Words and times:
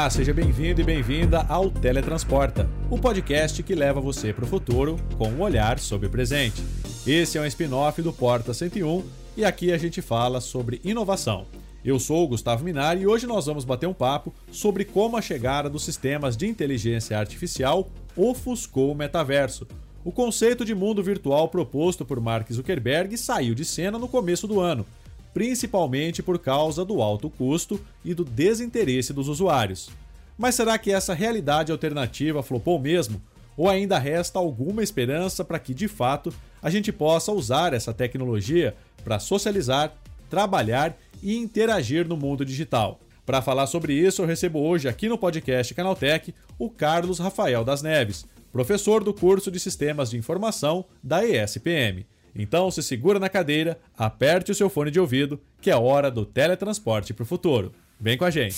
Olá, 0.00 0.08
seja 0.08 0.32
bem-vindo 0.32 0.80
e 0.80 0.84
bem-vinda 0.84 1.44
ao 1.46 1.70
Teletransporta, 1.70 2.66
o 2.88 2.98
podcast 2.98 3.62
que 3.62 3.74
leva 3.74 4.00
você 4.00 4.32
para 4.32 4.46
o 4.46 4.48
futuro 4.48 4.96
com 5.18 5.28
um 5.28 5.42
olhar 5.42 5.78
sobre 5.78 6.06
o 6.06 6.10
presente. 6.10 6.64
Esse 7.06 7.36
é 7.36 7.40
um 7.42 7.44
spin-off 7.44 8.00
do 8.00 8.10
Porta 8.10 8.54
101 8.54 9.04
e 9.36 9.44
aqui 9.44 9.70
a 9.70 9.76
gente 9.76 10.00
fala 10.00 10.40
sobre 10.40 10.80
inovação. 10.82 11.46
Eu 11.84 12.00
sou 12.00 12.24
o 12.24 12.28
Gustavo 12.28 12.64
Minari 12.64 13.02
e 13.02 13.06
hoje 13.06 13.26
nós 13.26 13.44
vamos 13.44 13.66
bater 13.66 13.86
um 13.86 13.92
papo 13.92 14.32
sobre 14.50 14.86
como 14.86 15.18
a 15.18 15.20
chegada 15.20 15.68
dos 15.68 15.84
sistemas 15.84 16.34
de 16.34 16.46
inteligência 16.46 17.18
artificial 17.18 17.86
ofuscou 18.16 18.92
o 18.92 18.96
metaverso. 18.96 19.68
O 20.02 20.10
conceito 20.10 20.64
de 20.64 20.74
mundo 20.74 21.02
virtual 21.02 21.46
proposto 21.50 22.06
por 22.06 22.18
Mark 22.22 22.50
Zuckerberg 22.50 23.18
saiu 23.18 23.54
de 23.54 23.66
cena 23.66 23.98
no 23.98 24.08
começo 24.08 24.48
do 24.48 24.60
ano 24.60 24.86
principalmente 25.32 26.22
por 26.22 26.38
causa 26.38 26.84
do 26.84 27.00
alto 27.00 27.30
custo 27.30 27.80
e 28.04 28.14
do 28.14 28.24
desinteresse 28.24 29.12
dos 29.12 29.28
usuários. 29.28 29.90
Mas 30.36 30.54
será 30.54 30.78
que 30.78 30.90
essa 30.90 31.14
realidade 31.14 31.70
alternativa 31.70 32.42
flopou 32.42 32.78
mesmo? 32.78 33.20
Ou 33.56 33.68
ainda 33.68 33.98
resta 33.98 34.38
alguma 34.38 34.82
esperança 34.82 35.44
para 35.44 35.58
que, 35.58 35.74
de 35.74 35.86
fato, 35.86 36.32
a 36.62 36.70
gente 36.70 36.90
possa 36.90 37.30
usar 37.30 37.74
essa 37.74 37.92
tecnologia 37.92 38.74
para 39.04 39.18
socializar, 39.18 39.94
trabalhar 40.30 40.96
e 41.22 41.36
interagir 41.36 42.08
no 42.08 42.16
mundo 42.16 42.44
digital? 42.44 42.98
Para 43.26 43.42
falar 43.42 43.66
sobre 43.66 43.92
isso, 43.92 44.22
eu 44.22 44.26
recebo 44.26 44.60
hoje 44.60 44.88
aqui 44.88 45.08
no 45.08 45.18
podcast 45.18 45.74
Canaltech 45.74 46.34
o 46.58 46.70
Carlos 46.70 47.18
Rafael 47.18 47.62
das 47.62 47.82
Neves, 47.82 48.24
professor 48.50 49.04
do 49.04 49.14
curso 49.14 49.50
de 49.50 49.60
Sistemas 49.60 50.10
de 50.10 50.16
Informação 50.16 50.84
da 51.02 51.24
ESPM. 51.24 52.06
Então 52.34 52.70
se 52.70 52.82
segura 52.82 53.18
na 53.18 53.28
cadeira, 53.28 53.78
aperte 53.96 54.52
o 54.52 54.54
seu 54.54 54.70
fone 54.70 54.90
de 54.90 55.00
ouvido, 55.00 55.40
que 55.60 55.70
é 55.70 55.76
hora 55.76 56.10
do 56.10 56.24
teletransporte 56.24 57.12
para 57.12 57.22
o 57.22 57.26
futuro. 57.26 57.72
Vem 57.98 58.16
com 58.16 58.24
a 58.24 58.30
gente! 58.30 58.54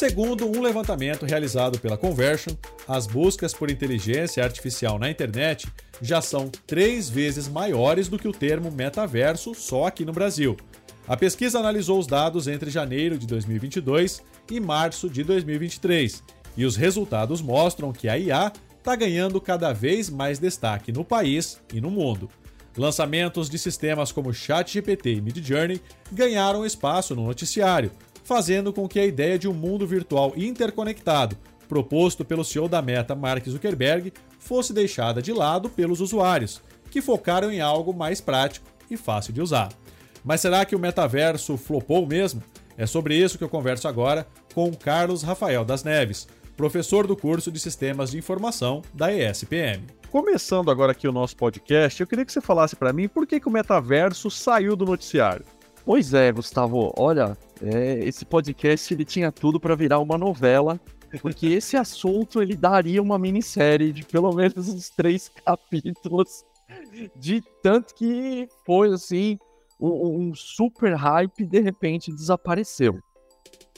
Segundo 0.00 0.46
um 0.46 0.62
levantamento 0.62 1.26
realizado 1.26 1.78
pela 1.78 1.98
Conversion, 1.98 2.54
as 2.88 3.06
buscas 3.06 3.52
por 3.52 3.70
inteligência 3.70 4.42
artificial 4.42 4.98
na 4.98 5.10
internet 5.10 5.68
já 6.00 6.22
são 6.22 6.48
três 6.66 7.10
vezes 7.10 7.48
maiores 7.48 8.08
do 8.08 8.18
que 8.18 8.26
o 8.26 8.32
termo 8.32 8.70
metaverso 8.70 9.54
só 9.54 9.86
aqui 9.86 10.04
no 10.04 10.12
Brasil. 10.12 10.56
A 11.10 11.16
pesquisa 11.16 11.58
analisou 11.58 11.98
os 11.98 12.06
dados 12.06 12.46
entre 12.46 12.70
janeiro 12.70 13.18
de 13.18 13.26
2022 13.26 14.22
e 14.48 14.60
março 14.60 15.10
de 15.10 15.24
2023, 15.24 16.22
e 16.56 16.64
os 16.64 16.76
resultados 16.76 17.42
mostram 17.42 17.92
que 17.92 18.08
a 18.08 18.16
IA 18.16 18.52
está 18.78 18.94
ganhando 18.94 19.40
cada 19.40 19.72
vez 19.72 20.08
mais 20.08 20.38
destaque 20.38 20.92
no 20.92 21.04
país 21.04 21.60
e 21.74 21.80
no 21.80 21.90
mundo. 21.90 22.30
Lançamentos 22.76 23.50
de 23.50 23.58
sistemas 23.58 24.12
como 24.12 24.32
ChatGPT 24.32 25.14
e 25.14 25.20
Midjourney 25.20 25.82
ganharam 26.12 26.64
espaço 26.64 27.12
no 27.16 27.26
noticiário, 27.26 27.90
fazendo 28.22 28.72
com 28.72 28.86
que 28.86 29.00
a 29.00 29.04
ideia 29.04 29.36
de 29.36 29.48
um 29.48 29.52
mundo 29.52 29.88
virtual 29.88 30.32
interconectado, 30.36 31.36
proposto 31.68 32.24
pelo 32.24 32.44
CEO 32.44 32.68
da 32.68 32.80
Meta, 32.80 33.16
Mark 33.16 33.44
Zuckerberg, 33.48 34.12
fosse 34.38 34.72
deixada 34.72 35.20
de 35.20 35.32
lado 35.32 35.68
pelos 35.68 36.00
usuários, 36.00 36.62
que 36.88 37.02
focaram 37.02 37.50
em 37.50 37.60
algo 37.60 37.92
mais 37.92 38.20
prático 38.20 38.68
e 38.88 38.96
fácil 38.96 39.32
de 39.32 39.42
usar. 39.42 39.70
Mas 40.24 40.40
será 40.40 40.64
que 40.64 40.76
o 40.76 40.78
metaverso 40.78 41.56
flopou 41.56 42.06
mesmo? 42.06 42.42
É 42.76 42.86
sobre 42.86 43.14
isso 43.14 43.38
que 43.38 43.44
eu 43.44 43.48
converso 43.48 43.88
agora 43.88 44.26
com 44.54 44.72
Carlos 44.72 45.22
Rafael 45.22 45.64
das 45.64 45.84
Neves, 45.84 46.26
professor 46.56 47.06
do 47.06 47.16
curso 47.16 47.50
de 47.50 47.58
Sistemas 47.58 48.10
de 48.10 48.18
Informação 48.18 48.82
da 48.92 49.12
ESPM. 49.12 49.86
Começando 50.10 50.70
agora 50.70 50.92
aqui 50.92 51.06
o 51.06 51.12
nosso 51.12 51.36
podcast, 51.36 52.00
eu 52.00 52.06
queria 52.06 52.24
que 52.24 52.32
você 52.32 52.40
falasse 52.40 52.74
para 52.74 52.92
mim 52.92 53.08
por 53.08 53.26
que, 53.26 53.38
que 53.38 53.48
o 53.48 53.50
metaverso 53.50 54.30
saiu 54.30 54.74
do 54.74 54.84
noticiário. 54.84 55.44
Pois 55.84 56.12
é, 56.12 56.30
Gustavo, 56.32 56.92
olha, 56.96 57.36
é, 57.62 58.00
esse 58.00 58.24
podcast 58.24 58.92
ele 58.92 59.04
tinha 59.04 59.30
tudo 59.30 59.58
para 59.58 59.74
virar 59.74 59.98
uma 59.98 60.18
novela, 60.18 60.80
porque 61.22 61.46
esse 61.54 61.76
assunto 61.76 62.42
ele 62.42 62.56
daria 62.56 63.00
uma 63.00 63.18
minissérie 63.18 63.92
de 63.92 64.04
pelo 64.04 64.32
menos 64.32 64.68
uns 64.68 64.90
três 64.90 65.30
capítulos, 65.44 66.44
de 67.16 67.42
tanto 67.62 67.94
que 67.94 68.48
foi 68.66 68.92
assim 68.92 69.38
um, 69.80 70.28
um 70.28 70.34
super 70.34 70.94
hype 70.94 71.44
de 71.44 71.60
repente 71.60 72.12
desapareceu. 72.12 72.98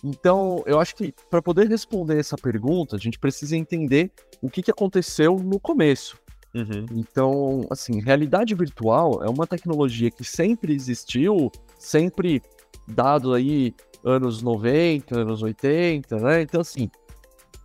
Então, 0.05 0.63
eu 0.67 0.81
acho 0.81 0.97
que 0.97 1.15
para 1.31 1.41
poder 1.41 1.69
responder 1.69 2.19
essa 2.19 2.37
pergunta, 2.37 2.97
a 2.97 2.99
gente 2.99 3.19
precisa 3.19 3.57
entender 3.57 4.11
o 4.41 4.51
que, 4.51 4.63
que 4.63 4.71
aconteceu 4.71 5.37
no 5.37 5.61
começo. 5.61 6.19
Uhum. 6.55 6.87
Então, 6.93 7.61
assim, 7.71 8.01
realidade 8.01 8.55
virtual 8.55 9.23
é 9.23 9.31
uma 9.31 9.47
tecnologia 9.47 10.11
que 10.11 10.25
sempre 10.25 10.75
existiu, 10.75 11.51
sempre 11.79 12.43
dado 12.89 13.33
aí 13.33 13.75
anos 14.05 14.43
90, 14.43 15.21
anos 15.21 15.43
80, 15.43 16.17
né? 16.17 16.43
Então, 16.43 16.61
assim, 16.61 16.91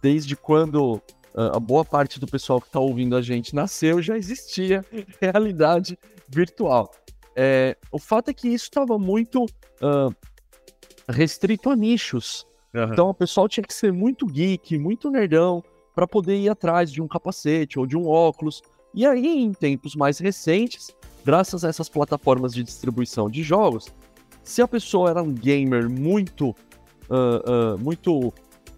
desde 0.02 0.36
quando 0.36 1.02
a 1.38 1.60
boa 1.60 1.86
parte 1.86 2.20
do 2.20 2.26
pessoal 2.26 2.60
que 2.60 2.68
está 2.68 2.80
ouvindo 2.80 3.16
a 3.16 3.22
gente 3.22 3.54
nasceu, 3.54 4.02
já 4.02 4.18
existia 4.18 4.84
realidade 5.22 5.98
virtual. 6.28 6.92
É, 7.40 7.78
o 7.92 8.00
fato 8.00 8.30
é 8.30 8.34
que 8.34 8.48
isso 8.48 8.66
estava 8.66 8.98
muito 8.98 9.44
uh, 9.46 10.12
restrito 11.08 11.70
a 11.70 11.76
nichos. 11.76 12.48
Uhum. 12.74 12.84
Então 12.92 13.10
o 13.10 13.14
pessoal 13.14 13.48
tinha 13.48 13.64
que 13.64 13.74
ser 13.74 13.94
muito 13.94 14.26
geek, 14.26 14.76
muito 14.80 15.12
nerdão, 15.12 15.64
para 15.94 16.08
poder 16.08 16.36
ir 16.36 16.50
atrás 16.50 16.92
de 16.92 17.00
um 17.00 17.08
capacete 17.08 17.78
ou 17.78 17.86
de 17.86 17.96
um 17.96 18.08
óculos. 18.08 18.64
E 18.92 19.06
aí, 19.06 19.44
em 19.44 19.52
tempos 19.52 19.96
mais 19.96 20.18
recentes, 20.18 20.90
graças 21.24 21.64
a 21.64 21.70
essas 21.70 21.88
plataformas 21.88 22.54
de 22.54 22.64
distribuição 22.64 23.30
de 23.30 23.44
jogos, 23.44 23.94
se 24.44 24.60
a 24.62 24.68
pessoa 24.68 25.12
era 25.12 25.22
um 25.22 25.32
gamer 25.32 25.88
muito. 25.88 26.50
Uh, 27.10 27.76
uh, 27.76 27.78
muito. 27.78 28.34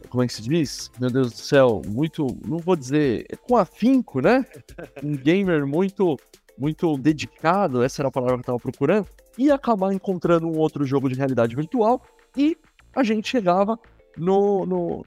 Como 0.10 0.24
é 0.24 0.28
que 0.28 0.34
se 0.34 0.42
diz? 0.42 0.92
Meu 1.00 1.10
Deus 1.10 1.32
do 1.32 1.38
céu, 1.38 1.82
muito. 1.88 2.28
Não 2.46 2.58
vou 2.58 2.76
dizer. 2.76 3.26
Com 3.48 3.56
afinco, 3.56 4.20
né? 4.20 4.46
Um 5.02 5.16
gamer 5.16 5.66
muito 5.66 6.18
muito 6.60 6.98
dedicado, 6.98 7.82
essa 7.82 8.02
era 8.02 8.10
a 8.10 8.12
palavra 8.12 8.36
que 8.36 8.40
eu 8.40 8.56
estava 8.56 8.60
procurando, 8.60 9.08
ia 9.38 9.56
acabar 9.56 9.94
encontrando 9.94 10.48
um 10.48 10.58
outro 10.58 10.86
jogo 10.86 11.08
de 11.08 11.16
realidade 11.16 11.56
virtual 11.56 12.02
e 12.36 12.58
a 12.94 13.04
gente 13.04 13.30
chegava 13.30 13.80
no, 14.18 14.66
no 14.66 15.06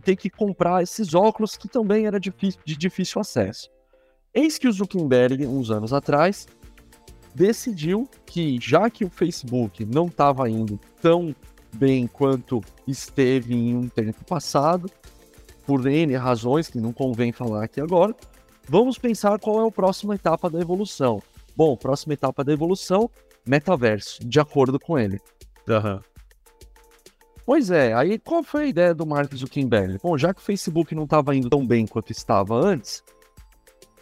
ter 0.00 0.16
que 0.16 0.28
comprar 0.28 0.82
esses 0.82 1.14
óculos 1.14 1.56
que 1.56 1.68
também 1.68 2.06
era 2.06 2.18
de, 2.18 2.32
de 2.64 2.76
difícil 2.76 3.20
acesso. 3.20 3.70
Eis 4.34 4.58
que 4.58 4.68
o 4.68 4.72
Zuckerberg, 4.72 5.46
uns 5.46 5.70
anos 5.70 5.92
atrás, 5.92 6.46
decidiu 7.34 8.08
que, 8.26 8.58
já 8.60 8.90
que 8.90 9.04
o 9.04 9.10
Facebook 9.10 9.84
não 9.84 10.06
estava 10.06 10.50
indo 10.50 10.78
tão 11.00 11.34
bem 11.72 12.06
quanto 12.06 12.60
esteve 12.86 13.54
em 13.54 13.76
um 13.76 13.88
tempo 13.88 14.24
passado, 14.24 14.90
por 15.66 15.86
N 15.86 16.16
razões 16.16 16.68
que 16.68 16.80
não 16.80 16.92
convém 16.92 17.30
falar 17.30 17.64
aqui 17.64 17.80
agora, 17.80 18.14
Vamos 18.68 18.98
pensar 18.98 19.38
qual 19.38 19.64
é 19.64 19.68
a 19.68 19.70
próxima 19.70 20.14
etapa 20.14 20.50
da 20.50 20.60
evolução. 20.60 21.22
Bom, 21.56 21.74
próxima 21.74 22.12
etapa 22.12 22.44
da 22.44 22.52
evolução, 22.52 23.10
metaverso, 23.46 24.20
de 24.22 24.38
acordo 24.38 24.78
com 24.78 24.98
ele. 24.98 25.18
Uhum. 25.66 26.00
Pois 27.46 27.70
é, 27.70 27.94
aí 27.94 28.18
qual 28.18 28.42
foi 28.42 28.64
a 28.64 28.66
ideia 28.66 28.94
do 28.94 29.06
Mark 29.06 29.34
Zuckerberg? 29.34 29.98
Bom, 30.02 30.18
já 30.18 30.34
que 30.34 30.40
o 30.40 30.44
Facebook 30.44 30.94
não 30.94 31.04
estava 31.04 31.34
indo 31.34 31.48
tão 31.48 31.66
bem 31.66 31.86
quanto 31.86 32.12
estava 32.12 32.54
antes, 32.54 33.02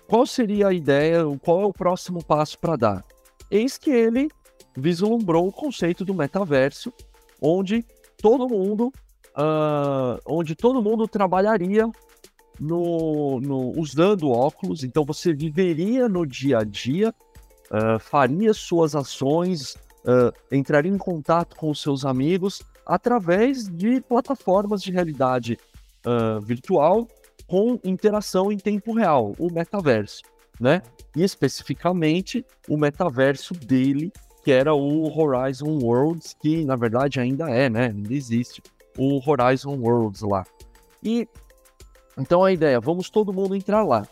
qual 0.09 0.27
seria 0.27 0.67
a 0.67 0.73
ideia, 0.73 1.23
qual 1.43 1.63
é 1.63 1.65
o 1.65 1.73
próximo 1.73 2.25
passo 2.25 2.59
para 2.59 2.75
dar? 2.75 3.05
Eis 3.49 3.79
que 3.79 3.91
ele 3.91 4.29
vislumbrou 4.77 5.47
o 5.47 5.53
conceito 5.53 6.05
do 6.05 6.13
metaverso, 6.13 6.93
onde 7.41 7.85
todo 8.19 8.49
mundo, 8.49 8.93
uh, 9.37 10.21
onde 10.27 10.57
todo 10.57 10.83
mundo 10.83 11.07
trabalharia 11.07 11.89
no, 12.59 13.41
no, 13.41 13.79
usando 13.79 14.31
óculos, 14.31 14.83
então 14.83 15.05
você 15.05 15.33
viveria 15.33 16.09
no 16.09 16.27
dia 16.27 16.59
a 16.59 16.65
dia, 16.65 17.15
uh, 17.71 17.99
faria 17.99 18.53
suas 18.55 18.95
ações, 18.95 19.75
uh, 20.05 20.33
entraria 20.51 20.91
em 20.91 20.99
contato 20.99 21.57
com 21.57 21.71
os 21.71 21.81
seus 21.81 22.05
amigos 22.05 22.63
através 22.87 23.69
de 23.69 24.01
plataformas 24.01 24.83
de 24.83 24.93
realidade 24.93 25.59
uh, 26.07 26.41
virtual 26.41 27.09
com 27.47 27.79
interação 27.85 28.51
em 28.51 28.57
tempo 28.57 28.93
real, 28.93 29.35
o 29.39 29.53
metaverso. 29.53 30.23
né? 30.59 30.83
E 31.15 31.23
especificamente 31.23 32.45
o 32.69 32.77
metaverso 32.77 33.55
dele, 33.55 34.13
que 34.43 34.51
era 34.51 34.75
o 34.75 35.07
Horizon 35.17 35.79
Worlds, 35.83 36.35
que 36.41 36.65
na 36.65 36.77
verdade 36.77 37.21
ainda 37.21 37.51
é, 37.51 37.69
né? 37.69 37.87
Ainda 37.89 38.15
existe 38.15 38.63
o 38.97 39.21
Horizon 39.29 39.77
Worlds 39.79 40.23
lá. 40.23 40.45
E 41.03 41.29
então 42.19 42.45
a 42.45 42.53
ideia, 42.53 42.81
vamos 42.81 43.11
todo 43.11 43.33
mundo 43.33 43.55
entrar 43.55 43.85
lá. 43.85 44.07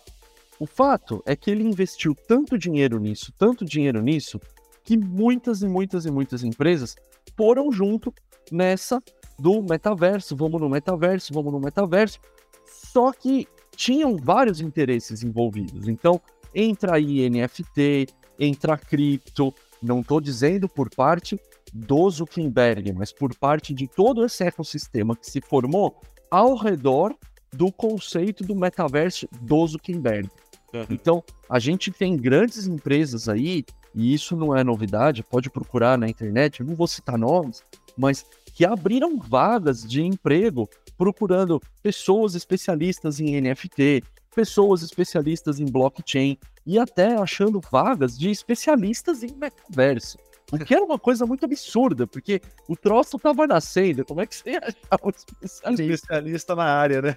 O 0.58 0.66
fato 0.66 1.22
é 1.26 1.34
que 1.34 1.50
ele 1.50 1.64
investiu 1.64 2.14
tanto 2.14 2.58
dinheiro 2.58 2.98
nisso, 2.98 3.32
tanto 3.36 3.64
dinheiro 3.64 4.00
nisso, 4.00 4.40
que 4.84 4.96
muitas 4.96 5.62
e 5.62 5.68
muitas 5.68 6.04
e 6.04 6.10
muitas 6.10 6.44
empresas 6.44 6.94
foram 7.36 7.72
junto 7.72 8.12
nessa 8.52 9.02
do 9.38 9.62
metaverso, 9.62 10.36
vamos 10.36 10.60
no 10.60 10.68
metaverso, 10.68 11.32
vamos 11.32 11.52
no 11.52 11.58
metaverso. 11.58 12.20
Só 12.66 13.12
que 13.12 13.48
tinham 13.74 14.16
vários 14.16 14.60
interesses 14.60 15.22
envolvidos. 15.22 15.88
Então, 15.88 16.20
entra 16.54 16.96
aí 16.96 17.28
NFT, 17.28 18.06
entra 18.38 18.76
cripto, 18.76 19.52
não 19.82 20.00
estou 20.00 20.20
dizendo 20.20 20.68
por 20.68 20.88
parte 20.94 21.40
do 21.72 22.08
Zuckerberg, 22.08 22.92
mas 22.92 23.12
por 23.12 23.34
parte 23.34 23.74
de 23.74 23.88
todo 23.88 24.24
esse 24.24 24.44
ecossistema 24.44 25.16
que 25.16 25.28
se 25.28 25.40
formou 25.40 26.00
ao 26.30 26.54
redor 26.54 27.16
do 27.54 27.72
conceito 27.72 28.44
do 28.44 28.54
metaverso 28.54 29.28
do 29.40 29.66
Zuckerberg. 29.66 30.28
Uhum. 30.72 30.86
Então, 30.90 31.24
a 31.48 31.58
gente 31.58 31.90
tem 31.90 32.16
grandes 32.16 32.66
empresas 32.66 33.28
aí, 33.28 33.64
e 33.94 34.12
isso 34.12 34.36
não 34.36 34.56
é 34.56 34.64
novidade, 34.64 35.22
pode 35.22 35.48
procurar 35.48 35.96
na 35.96 36.08
internet, 36.08 36.60
eu 36.60 36.66
não 36.66 36.74
vou 36.74 36.86
citar 36.86 37.16
nomes, 37.16 37.62
mas 37.96 38.26
que 38.54 38.64
abriram 38.64 39.18
vagas 39.18 39.82
de 39.82 40.02
emprego 40.02 40.68
procurando 40.96 41.60
pessoas 41.82 42.34
especialistas 42.34 43.20
em 43.20 43.40
NFT, 43.40 44.02
pessoas 44.34 44.82
especialistas 44.82 45.60
em 45.60 45.64
blockchain 45.64 46.36
e 46.66 46.78
até 46.78 47.16
achando 47.16 47.60
vagas 47.70 48.18
de 48.18 48.30
especialistas 48.30 49.22
em 49.22 49.32
metaverso. 49.36 50.18
O 50.54 50.64
que 50.64 50.74
era 50.74 50.84
uma 50.84 50.98
coisa 50.98 51.26
muito 51.26 51.44
absurda, 51.44 52.06
porque 52.06 52.40
o 52.68 52.76
troço 52.76 53.16
estava 53.16 53.46
nascendo. 53.46 54.04
Como 54.04 54.20
é 54.20 54.26
que 54.26 54.36
você 54.36 54.50
ia 54.50 54.58
achar 54.58 55.00
um 55.04 55.10
especialista? 55.10 55.82
especialista 55.82 56.54
na 56.54 56.64
área, 56.64 57.02
né? 57.02 57.16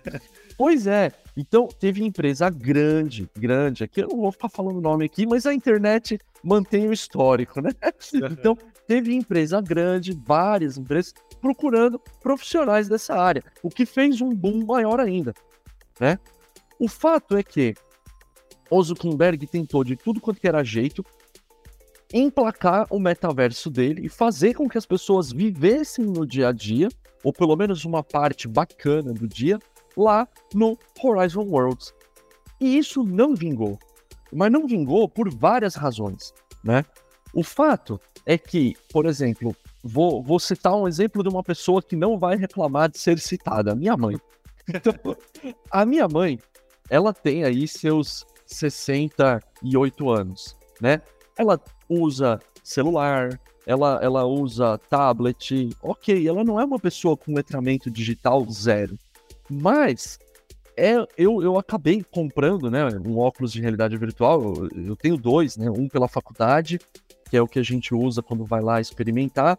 Pois 0.58 0.88
é. 0.88 1.12
Então, 1.36 1.68
teve 1.68 2.04
empresa 2.04 2.50
grande, 2.50 3.30
grande. 3.38 3.84
Aqui 3.84 4.02
eu 4.02 4.08
não 4.08 4.18
vou 4.18 4.32
ficar 4.32 4.50
falando 4.50 4.78
o 4.78 4.82
nome 4.82 5.06
aqui, 5.06 5.28
mas 5.28 5.46
a 5.46 5.54
internet 5.54 6.18
mantém 6.44 6.88
o 6.88 6.94
histórico, 6.94 7.62
né? 7.62 7.70
Então, 8.32 8.58
teve 8.88 9.14
empresa 9.14 9.62
grande, 9.62 10.20
várias 10.26 10.78
empresas, 10.78 11.14
procurando 11.40 12.00
profissionais 12.22 12.88
dessa 12.88 13.16
área, 13.16 13.44
o 13.62 13.70
que 13.70 13.86
fez 13.86 14.22
um 14.22 14.34
boom 14.34 14.66
maior 14.66 15.00
ainda, 15.00 15.34
né? 16.00 16.18
O 16.80 16.88
fato 16.88 17.38
é 17.38 17.44
que 17.44 17.76
o 18.70 18.82
Zuckerberg 18.82 19.46
tentou 19.48 19.84
de 19.84 19.96
tudo 19.96 20.20
quanto 20.20 20.40
era 20.44 20.64
jeito 20.64 21.06
emplacar 22.14 22.88
o 22.90 23.00
metaverso 23.00 23.70
dele 23.70 24.06
e 24.06 24.10
fazer 24.10 24.54
com 24.54 24.70
que 24.70 24.78
as 24.78 24.86
pessoas 24.86 25.32
vivessem 25.32 26.06
no 26.06 26.26
dia 26.26 26.50
a 26.50 26.52
dia, 26.52 26.90
ou 27.24 27.34
pelo 27.34 27.56
menos 27.56 27.84
uma 27.86 28.04
parte 28.04 28.48
bacana 28.48 29.14
do 29.14 29.28
dia, 29.28 29.60
lá 29.96 30.28
no 30.54 30.78
Horizon 31.02 31.44
Worlds. 31.44 31.94
E 32.60 32.78
isso 32.78 33.04
não 33.04 33.36
vingou. 33.36 33.78
Mas 34.32 34.52
não 34.52 34.68
vingou 34.68 35.08
por 35.08 35.30
várias 35.34 35.76
razões, 35.76 36.34
né? 36.64 36.86
O 37.34 37.44
fato 37.44 38.00
é 38.26 38.38
que, 38.38 38.76
por 38.92 39.06
exemplo, 39.06 39.56
vou, 39.84 40.22
vou 40.22 40.40
citar 40.40 40.76
um 40.76 40.88
exemplo 40.88 41.24
de 41.24 41.30
uma 41.30 41.44
pessoa 41.44 41.82
que 41.82 41.96
não 41.96 42.18
vai 42.18 42.36
reclamar 42.36 42.90
de 42.90 43.00
ser 43.00 43.20
citada, 43.20 43.76
minha 43.76 43.96
mãe. 43.96 44.16
Então, 44.70 45.16
a 45.72 45.86
minha 45.86 46.10
mãe, 46.10 46.38
ela 46.90 47.14
tem 47.14 47.46
aí 47.46 47.66
seus 47.66 48.26
68 48.46 50.10
anos, 50.10 50.58
né? 50.82 51.02
Ela 51.38 51.58
usa 51.90 52.40
celular, 52.64 53.40
ela, 53.66 54.00
ela 54.02 54.26
usa 54.26 54.78
tablet, 54.90 55.70
ok, 55.82 56.28
ela 56.28 56.44
não 56.44 56.60
é 56.60 56.64
uma 56.64 56.80
pessoa 56.80 57.18
com 57.18 57.34
letramento 57.34 57.92
digital 57.92 58.46
zero, 58.50 58.98
mas 59.50 60.18
é, 60.76 60.96
eu, 61.18 61.42
eu 61.42 61.58
acabei 61.58 62.04
comprando 62.04 62.70
né, 62.70 62.88
um 63.06 63.18
óculos 63.18 63.52
de 63.52 63.62
realidade 63.62 63.98
virtual, 63.98 64.42
eu, 64.42 64.70
eu 64.86 64.96
tenho 64.96 65.18
dois, 65.18 65.58
né, 65.58 65.70
um 65.70 65.90
pela 65.90 66.08
faculdade, 66.08 66.80
que 67.30 67.36
é 67.36 67.42
o 67.42 67.48
que 67.48 67.60
a 67.60 67.64
gente 67.64 67.94
usa 67.94 68.22
quando 68.22 68.46
vai 68.46 68.62
lá 68.62 68.80
experimentar, 68.80 69.58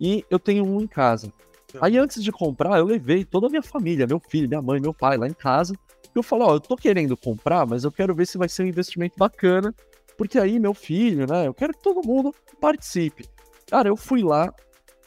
e 0.00 0.24
eu 0.30 0.38
tenho 0.38 0.64
um 0.64 0.80
em 0.80 0.86
casa. 0.86 1.32
Aí 1.80 1.98
antes 1.98 2.22
de 2.22 2.32
comprar, 2.32 2.78
eu 2.78 2.86
levei 2.86 3.24
toda 3.24 3.46
a 3.46 3.50
minha 3.50 3.62
família, 3.62 4.06
meu 4.06 4.20
filho, 4.20 4.48
minha 4.48 4.62
mãe, 4.62 4.80
meu 4.80 4.94
pai 4.94 5.16
lá 5.16 5.28
em 5.28 5.34
casa, 5.34 5.74
eu 6.14 6.22
falo, 6.22 6.46
ó, 6.46 6.54
eu 6.54 6.60
tô 6.60 6.76
querendo 6.76 7.16
comprar, 7.16 7.66
mas 7.66 7.84
eu 7.84 7.92
quero 7.92 8.14
ver 8.14 8.26
se 8.26 8.38
vai 8.38 8.48
ser 8.48 8.64
um 8.64 8.66
investimento 8.66 9.16
bacana 9.18 9.74
porque 10.20 10.38
aí 10.38 10.60
meu 10.60 10.74
filho, 10.74 11.26
né? 11.26 11.46
Eu 11.46 11.54
quero 11.54 11.72
que 11.72 11.82
todo 11.82 12.06
mundo 12.06 12.34
participe. 12.60 13.24
Cara, 13.66 13.88
eu 13.88 13.96
fui 13.96 14.22
lá, 14.22 14.52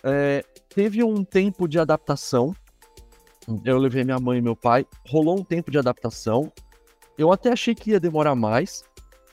é, 0.04 0.44
teve 0.68 1.04
um 1.04 1.24
tempo 1.24 1.68
de 1.68 1.78
adaptação. 1.78 2.56
Eu 3.64 3.78
levei 3.78 4.04
minha 4.04 4.18
mãe 4.18 4.40
e 4.40 4.42
meu 4.42 4.56
pai, 4.56 4.88
rolou 5.08 5.40
um 5.40 5.44
tempo 5.44 5.70
de 5.70 5.78
adaptação. 5.78 6.52
Eu 7.16 7.32
até 7.32 7.52
achei 7.52 7.76
que 7.76 7.92
ia 7.92 8.00
demorar 8.00 8.34
mais, 8.34 8.84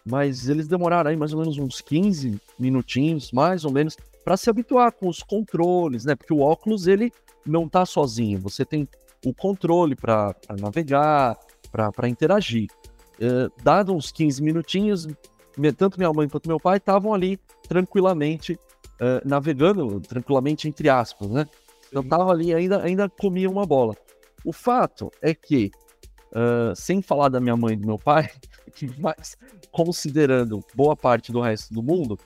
mas 0.05 0.50
eles 0.50 0.69
demoraram 0.69 1.09
aí 1.09 1.17
mais 1.17 1.32
ou 1.32 1.41
menos 1.41 1.56
uns 1.56 1.81
15 1.81 2.38
minutinhos, 2.59 3.32
mais 3.32 3.65
ou 3.65 3.73
menos, 3.73 3.97
para 4.23 4.37
se 4.37 4.50
habituar 4.50 4.93
com 4.93 5.09
os 5.09 5.23
controles, 5.23 6.05
né? 6.05 6.15
Porque 6.15 6.35
o 6.35 6.41
óculos 6.41 6.87
ele 6.87 7.11
não 7.47 7.67
tá 7.67 7.87
sozinho, 7.87 8.38
você 8.38 8.67
tem 8.67 8.87
o 9.25 9.32
controle 9.32 9.97
para 9.97 10.37
navegar, 10.61 11.38
para 11.73 12.06
interagir. 12.06 12.69
É, 13.19 13.49
dado 13.62 13.94
uns 13.94 14.12
15 14.12 14.43
minutinhos, 14.43 15.06
tanto 15.77 15.99
minha 15.99 16.12
mãe 16.12 16.29
quanto 16.29 16.49
meu 16.49 16.59
pai 16.59 16.79
estavam 16.79 17.12
ali 17.12 17.39
tranquilamente 17.69 18.55
uh, 18.55 19.27
navegando, 19.27 20.01
tranquilamente 20.01 20.69
entre 20.69 20.89
aspas, 20.89 21.29
né? 21.29 21.47
Então 21.89 22.03
estavam 22.03 22.31
ali 22.31 22.55
ainda 22.55 22.83
ainda 22.83 23.09
comiam 23.09 23.53
uma 23.53 23.67
bola. 23.67 23.95
O 24.45 24.53
fato 24.53 25.11
é 25.21 25.35
que, 25.35 25.71
uh, 26.33 26.75
sem 26.75 27.03
falar 27.03 27.29
da 27.29 27.41
minha 27.41 27.57
mãe 27.57 27.75
e 27.75 27.77
do 27.77 27.87
meu 27.87 27.99
pai, 27.99 28.31
mas 28.99 29.37
considerando 29.71 30.65
boa 30.75 30.97
parte 30.97 31.33
do 31.33 31.41
resto 31.41 31.75
do 31.75 31.83
mundo, 31.83 32.19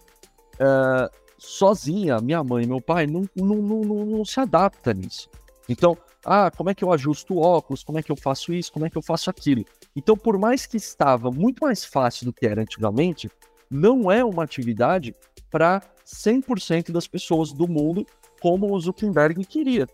uh, 0.55 1.11
sozinha, 1.39 2.19
minha 2.19 2.43
mãe 2.45 2.65
e 2.65 2.67
meu 2.67 2.81
pai 2.81 3.07
não, 3.07 3.29
não, 3.35 3.57
não, 3.57 3.81
não, 3.81 4.07
não 4.07 4.25
se 4.25 4.39
adapta 4.41 4.95
nisso. 4.95 5.29
Então, 5.69 5.97
ah, 6.25 6.51
como 6.51 6.71
é 6.71 6.75
que 6.75 6.83
eu 6.83 6.93
ajusto 6.93 7.35
o 7.35 7.41
óculos? 7.41 7.83
Como 7.83 7.99
é 7.99 8.03
que 8.03 8.11
eu 8.11 8.17
faço 8.17 8.53
isso? 8.53 8.73
Como 8.73 8.87
é 8.87 8.91
que 8.91 8.97
eu 8.97 9.03
faço 9.03 9.29
aquilo? 9.29 9.65
Então, 9.95 10.17
por 10.17 10.39
mais 10.39 10.67
que 10.67 10.77
estava 10.77 11.31
muito 11.31 11.63
mais 11.63 11.85
fácil 11.85 12.27
do 12.27 12.33
que 12.33 12.47
era 12.47 12.63
antigamente, 12.63 13.31
não 13.71 14.11
é 14.11 14.25
uma 14.25 14.45
atividade 14.45 15.15
para 15.51 15.83
100% 16.07 16.93
das 16.93 17.07
pessoas 17.07 17.53
do 17.53 17.69
mundo 17.69 18.07
como 18.41 18.73
o 18.73 18.81
Zuckerberg 18.81 19.45
queria. 19.45 19.87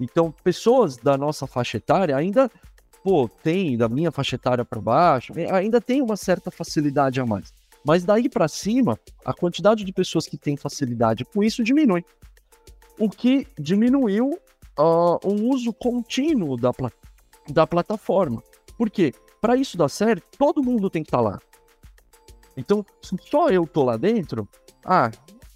Então, 0.00 0.32
pessoas 0.42 0.96
da 0.96 1.16
nossa 1.16 1.46
faixa 1.46 1.76
etária 1.76 2.16
ainda, 2.16 2.50
pô, 3.02 3.28
tem 3.28 3.76
da 3.76 3.88
minha 3.88 4.10
faixa 4.10 4.36
etária 4.36 4.64
para 4.64 4.80
baixo, 4.80 5.32
é, 5.36 5.50
ainda 5.52 5.80
tem 5.80 6.02
uma 6.02 6.16
certa 6.16 6.50
facilidade 6.50 7.20
a 7.20 7.26
mais. 7.26 7.52
Mas 7.84 8.04
daí 8.04 8.28
para 8.28 8.48
cima, 8.48 8.98
a 9.24 9.32
quantidade 9.32 9.84
de 9.84 9.92
pessoas 9.92 10.26
que 10.26 10.38
têm 10.38 10.56
facilidade 10.56 11.24
com 11.24 11.44
isso 11.44 11.62
diminui. 11.62 12.04
O 12.98 13.10
que 13.10 13.46
diminuiu 13.58 14.38
uh, 14.78 15.18
o 15.26 15.50
uso 15.50 15.72
contínuo 15.72 16.56
da, 16.56 16.72
pla 16.72 16.90
da 17.48 17.66
plataforma. 17.66 18.42
Por 18.76 18.90
quê? 18.90 19.12
Para 19.40 19.56
isso 19.56 19.76
dar 19.76 19.88
certo, 19.88 20.24
todo 20.38 20.62
mundo 20.62 20.90
tem 20.90 21.02
que 21.02 21.08
estar 21.08 21.18
tá 21.18 21.24
lá. 21.24 21.38
Então, 22.56 22.84
se 23.02 23.16
só 23.28 23.48
eu 23.48 23.66
tô 23.66 23.84
lá 23.84 23.96
dentro, 23.96 24.48
ah, 24.84 25.10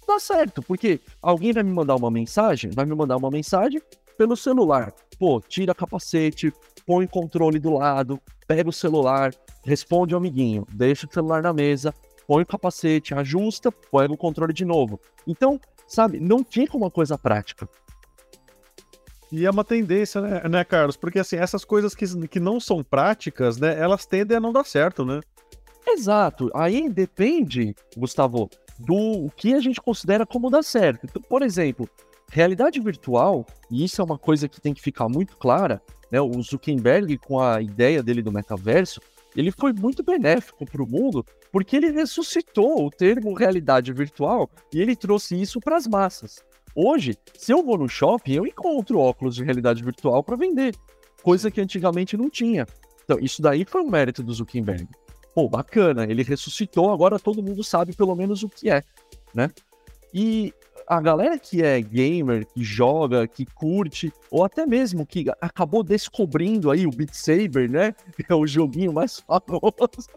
dá 0.07 0.19
certo, 0.19 0.61
porque 0.61 0.99
alguém 1.21 1.53
vai 1.53 1.63
me 1.63 1.71
mandar 1.71 1.95
uma 1.95 2.11
mensagem, 2.11 2.71
vai 2.71 2.85
me 2.85 2.95
mandar 2.95 3.17
uma 3.17 3.31
mensagem 3.31 3.81
pelo 4.17 4.35
celular. 4.35 4.93
Pô, 5.17 5.39
tira 5.41 5.73
capacete, 5.73 6.53
põe 6.85 7.05
o 7.05 7.09
controle 7.09 7.59
do 7.59 7.73
lado, 7.73 8.19
pega 8.47 8.69
o 8.69 8.73
celular, 8.73 9.33
responde 9.63 10.13
ao 10.13 10.19
amiguinho, 10.19 10.65
deixa 10.73 11.07
o 11.07 11.13
celular 11.13 11.41
na 11.41 11.53
mesa, 11.53 11.93
põe 12.27 12.43
o 12.43 12.45
capacete, 12.45 13.13
ajusta, 13.13 13.71
põe 13.71 14.07
o 14.07 14.17
controle 14.17 14.53
de 14.53 14.65
novo. 14.65 14.99
Então, 15.25 15.59
sabe, 15.87 16.19
não 16.19 16.43
fica 16.43 16.75
uma 16.75 16.91
coisa 16.91 17.17
prática. 17.17 17.67
E 19.31 19.45
é 19.45 19.49
uma 19.49 19.63
tendência, 19.63 20.21
né, 20.21 20.41
né, 20.49 20.63
Carlos? 20.63 20.97
Porque 20.97 21.19
assim, 21.19 21.35
essas 21.35 21.63
coisas 21.63 21.93
que, 21.93 22.05
que 22.27 22.39
não 22.39 22.59
são 22.59 22.83
práticas, 22.83 23.57
né, 23.57 23.79
elas 23.79 24.05
tendem 24.05 24.37
a 24.37 24.39
não 24.39 24.51
dar 24.51 24.65
certo, 24.65 25.05
né? 25.05 25.21
Exato. 25.87 26.49
Aí 26.53 26.89
depende, 26.89 27.75
Gustavo, 27.95 28.49
do 28.79 29.29
que 29.35 29.53
a 29.53 29.59
gente 29.59 29.81
considera 29.81 30.25
como 30.25 30.49
dar 30.49 30.63
certo. 30.63 31.05
Então, 31.05 31.21
por 31.21 31.41
exemplo, 31.41 31.87
realidade 32.31 32.79
virtual, 32.79 33.45
e 33.69 33.83
isso 33.83 34.01
é 34.01 34.05
uma 34.05 34.17
coisa 34.17 34.47
que 34.47 34.61
tem 34.61 34.73
que 34.73 34.81
ficar 34.81 35.09
muito 35.09 35.37
clara, 35.37 35.81
né? 36.11 36.19
O 36.19 36.41
Zuckerberg, 36.41 37.17
com 37.19 37.39
a 37.39 37.61
ideia 37.61 38.01
dele 38.01 38.21
do 38.21 38.31
metaverso, 38.31 39.01
ele 39.35 39.51
foi 39.51 39.73
muito 39.73 40.03
benéfico 40.03 40.65
para 40.65 40.81
o 40.81 40.87
mundo, 40.89 41.25
porque 41.51 41.75
ele 41.75 41.91
ressuscitou 41.91 42.85
o 42.85 42.89
termo 42.89 43.33
realidade 43.33 43.93
virtual 43.93 44.49
e 44.73 44.81
ele 44.81 44.95
trouxe 44.95 45.39
isso 45.39 45.59
para 45.59 45.77
as 45.77 45.87
massas. 45.87 46.43
Hoje, 46.81 47.13
se 47.37 47.51
eu 47.51 47.61
vou 47.61 47.77
no 47.77 47.89
shopping, 47.89 48.35
eu 48.35 48.47
encontro 48.47 48.99
óculos 48.99 49.35
de 49.35 49.43
realidade 49.43 49.83
virtual 49.83 50.23
para 50.23 50.37
vender, 50.37 50.73
coisa 51.21 51.51
que 51.51 51.59
antigamente 51.59 52.15
não 52.15 52.29
tinha. 52.29 52.65
Então, 53.03 53.19
isso 53.19 53.41
daí 53.41 53.65
foi 53.65 53.81
um 53.81 53.89
mérito 53.89 54.23
do 54.23 54.33
Zuckerberg. 54.33 54.87
pô, 55.35 55.49
bacana, 55.49 56.05
ele 56.09 56.23
ressuscitou, 56.23 56.89
agora 56.89 57.19
todo 57.19 57.43
mundo 57.43 57.65
sabe 57.65 57.93
pelo 57.93 58.15
menos 58.15 58.43
o 58.43 58.49
que 58.49 58.69
é, 58.69 58.81
né? 59.33 59.51
E 60.13 60.53
a 60.87 61.01
galera 61.01 61.37
que 61.37 61.61
é 61.61 61.81
gamer, 61.81 62.45
que 62.45 62.63
joga, 62.63 63.27
que 63.27 63.45
curte, 63.45 64.09
ou 64.31 64.45
até 64.45 64.65
mesmo 64.65 65.05
que 65.05 65.25
acabou 65.41 65.83
descobrindo 65.83 66.71
aí 66.71 66.87
o 66.87 66.91
Beat 66.91 67.13
Saber, 67.13 67.69
né? 67.69 67.93
É 68.29 68.33
o 68.33 68.47
joguinho 68.47 68.93
mais 68.93 69.19
famoso. 69.19 70.07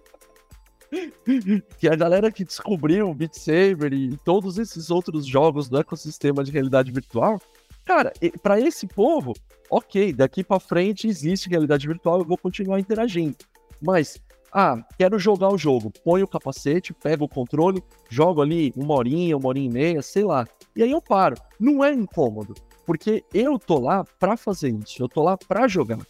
Que 1.78 1.88
a 1.88 1.96
galera 1.96 2.30
que 2.30 2.44
descobriu 2.44 3.08
o 3.08 3.14
Beat 3.14 3.34
Saber 3.34 3.92
e 3.92 4.16
todos 4.18 4.58
esses 4.58 4.90
outros 4.90 5.26
jogos 5.26 5.68
do 5.68 5.78
ecossistema 5.78 6.44
de 6.44 6.50
realidade 6.50 6.92
virtual, 6.92 7.40
cara, 7.84 8.12
para 8.42 8.60
esse 8.60 8.86
povo, 8.86 9.32
ok, 9.70 10.12
daqui 10.12 10.44
para 10.44 10.60
frente 10.60 11.08
existe 11.08 11.48
realidade 11.48 11.86
virtual, 11.86 12.20
eu 12.20 12.24
vou 12.24 12.36
continuar 12.36 12.78
interagindo. 12.78 13.36
Mas 13.80 14.20
ah, 14.52 14.84
quero 14.98 15.18
jogar 15.18 15.48
o 15.48 15.56
jogo. 15.56 15.90
Põe 16.04 16.22
o 16.22 16.28
capacete, 16.28 16.92
pego 16.92 17.24
o 17.24 17.28
controle, 17.28 17.82
jogo 18.10 18.42
ali 18.42 18.72
uma 18.76 18.94
horinha, 18.94 19.36
uma 19.36 19.48
horinha 19.48 19.70
e 19.70 19.72
meia, 19.72 20.02
sei 20.02 20.24
lá. 20.24 20.46
E 20.76 20.82
aí 20.82 20.90
eu 20.90 21.00
paro. 21.00 21.36
Não 21.58 21.82
é 21.82 21.92
incômodo, 21.92 22.54
porque 22.84 23.24
eu 23.32 23.58
tô 23.58 23.80
lá 23.80 24.04
para 24.20 24.36
fazer 24.36 24.68
isso, 24.70 25.02
eu 25.02 25.08
tô 25.08 25.22
lá 25.22 25.38
para 25.38 25.66
jogar. 25.66 26.00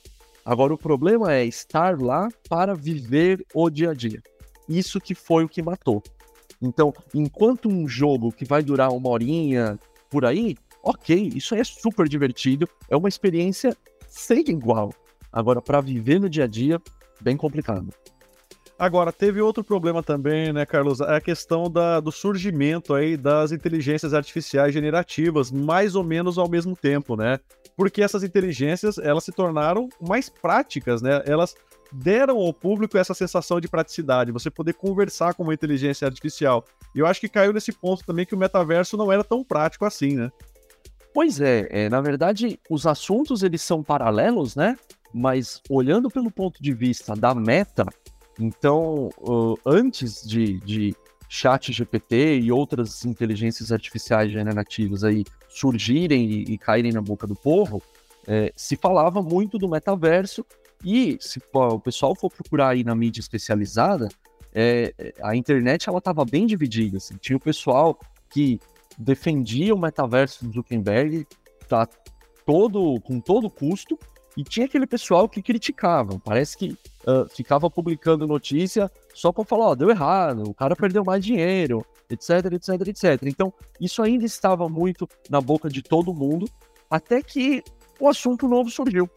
Agora 0.44 0.74
o 0.74 0.78
problema 0.78 1.32
é 1.32 1.44
estar 1.44 2.00
lá 2.00 2.28
para 2.48 2.74
viver 2.74 3.46
o 3.54 3.70
dia 3.70 3.90
a 3.90 3.94
dia. 3.94 4.20
Isso 4.68 5.00
que 5.00 5.14
foi 5.14 5.44
o 5.44 5.48
que 5.48 5.62
matou. 5.62 6.02
Então, 6.60 6.94
enquanto 7.12 7.68
um 7.68 7.88
jogo 7.88 8.30
que 8.30 8.44
vai 8.44 8.62
durar 8.62 8.92
uma 8.92 9.08
horinha 9.08 9.78
por 10.08 10.24
aí, 10.24 10.56
ok, 10.82 11.32
isso 11.34 11.54
é 11.54 11.64
super 11.64 12.08
divertido, 12.08 12.68
é 12.88 12.96
uma 12.96 13.08
experiência 13.08 13.76
sem 14.08 14.40
igual. 14.48 14.92
Agora, 15.32 15.60
para 15.60 15.80
viver 15.80 16.20
no 16.20 16.28
dia 16.28 16.44
a 16.44 16.46
dia, 16.46 16.80
bem 17.20 17.36
complicado. 17.36 17.88
Agora, 18.78 19.12
teve 19.12 19.40
outro 19.40 19.62
problema 19.62 20.02
também, 20.02 20.52
né, 20.52 20.66
Carlos? 20.66 21.00
É 21.00 21.16
a 21.16 21.20
questão 21.20 21.70
da, 21.70 22.00
do 22.00 22.10
surgimento 22.10 22.94
aí 22.94 23.16
das 23.16 23.52
inteligências 23.52 24.12
artificiais 24.12 24.74
generativas, 24.74 25.52
mais 25.52 25.94
ou 25.94 26.02
menos 26.02 26.36
ao 26.36 26.48
mesmo 26.48 26.74
tempo, 26.76 27.16
né? 27.16 27.38
Porque 27.76 28.02
essas 28.02 28.24
inteligências, 28.24 28.98
elas 28.98 29.24
se 29.24 29.32
tornaram 29.32 29.88
mais 30.00 30.28
práticas, 30.28 31.00
né? 31.00 31.22
Elas 31.26 31.54
deram 31.92 32.38
ao 32.38 32.52
público 32.52 32.96
essa 32.96 33.14
sensação 33.14 33.60
de 33.60 33.68
praticidade, 33.68 34.32
você 34.32 34.50
poder 34.50 34.74
conversar 34.74 35.34
com 35.34 35.42
uma 35.42 35.54
inteligência 35.54 36.06
artificial. 36.06 36.64
E 36.94 36.98
eu 36.98 37.06
acho 37.06 37.20
que 37.20 37.28
caiu 37.28 37.52
nesse 37.52 37.72
ponto 37.72 38.04
também 38.04 38.24
que 38.24 38.34
o 38.34 38.38
metaverso 38.38 38.96
não 38.96 39.12
era 39.12 39.22
tão 39.22 39.44
prático 39.44 39.84
assim, 39.84 40.16
né? 40.16 40.30
Pois 41.14 41.40
é, 41.40 41.68
é 41.70 41.88
na 41.90 42.00
verdade, 42.00 42.58
os 42.70 42.86
assuntos 42.86 43.42
eles 43.42 43.60
são 43.60 43.82
paralelos, 43.82 44.56
né? 44.56 44.76
Mas 45.12 45.60
olhando 45.68 46.10
pelo 46.10 46.30
ponto 46.30 46.62
de 46.62 46.72
vista 46.72 47.14
da 47.14 47.34
meta, 47.34 47.84
então, 48.40 49.10
uh, 49.18 49.58
antes 49.66 50.26
de, 50.26 50.58
de 50.60 50.96
chat 51.28 51.70
GPT 51.72 52.40
e 52.40 52.50
outras 52.50 53.04
inteligências 53.04 53.70
artificiais 53.70 54.32
generativas 54.32 55.04
aí 55.04 55.24
surgirem 55.48 56.24
e, 56.30 56.42
e 56.54 56.58
caírem 56.58 56.92
na 56.92 57.02
boca 57.02 57.26
do 57.26 57.34
povo, 57.34 57.82
é, 58.26 58.52
se 58.56 58.76
falava 58.76 59.20
muito 59.20 59.58
do 59.58 59.68
metaverso 59.68 60.46
e 60.84 61.16
se 61.20 61.40
o 61.52 61.78
pessoal 61.78 62.14
for 62.14 62.30
procurar 62.30 62.70
aí 62.70 62.82
na 62.82 62.94
mídia 62.94 63.20
especializada, 63.20 64.08
é, 64.54 64.92
a 65.22 65.34
internet 65.34 65.88
ela 65.88 65.98
estava 65.98 66.24
bem 66.24 66.46
dividida. 66.46 66.98
Assim. 66.98 67.16
Tinha 67.16 67.36
o 67.36 67.40
pessoal 67.40 67.98
que 68.28 68.60
defendia 68.98 69.74
o 69.74 69.78
metaverso 69.78 70.44
do 70.44 70.52
Zuckerberg 70.52 71.26
tá, 71.68 71.88
todo, 72.44 73.00
com 73.00 73.20
todo 73.20 73.48
custo, 73.48 73.98
e 74.36 74.42
tinha 74.42 74.66
aquele 74.66 74.86
pessoal 74.86 75.28
que 75.28 75.42
criticava. 75.42 76.18
Parece 76.24 76.56
que 76.56 76.70
uh, 77.06 77.28
ficava 77.28 77.70
publicando 77.70 78.26
notícia 78.26 78.90
só 79.14 79.30
para 79.30 79.44
falar, 79.44 79.68
ó, 79.68 79.74
deu 79.74 79.90
errado, 79.90 80.42
o 80.44 80.54
cara 80.54 80.74
perdeu 80.74 81.04
mais 81.04 81.24
dinheiro, 81.24 81.84
etc, 82.08 82.52
etc, 82.52 82.88
etc. 82.88 83.22
Então, 83.24 83.52
isso 83.80 84.02
ainda 84.02 84.24
estava 84.24 84.68
muito 84.68 85.08
na 85.28 85.40
boca 85.40 85.68
de 85.68 85.82
todo 85.82 86.14
mundo, 86.14 86.46
até 86.90 87.22
que 87.22 87.62
o 88.00 88.08
assunto 88.08 88.48
novo 88.48 88.70
surgiu. 88.70 89.08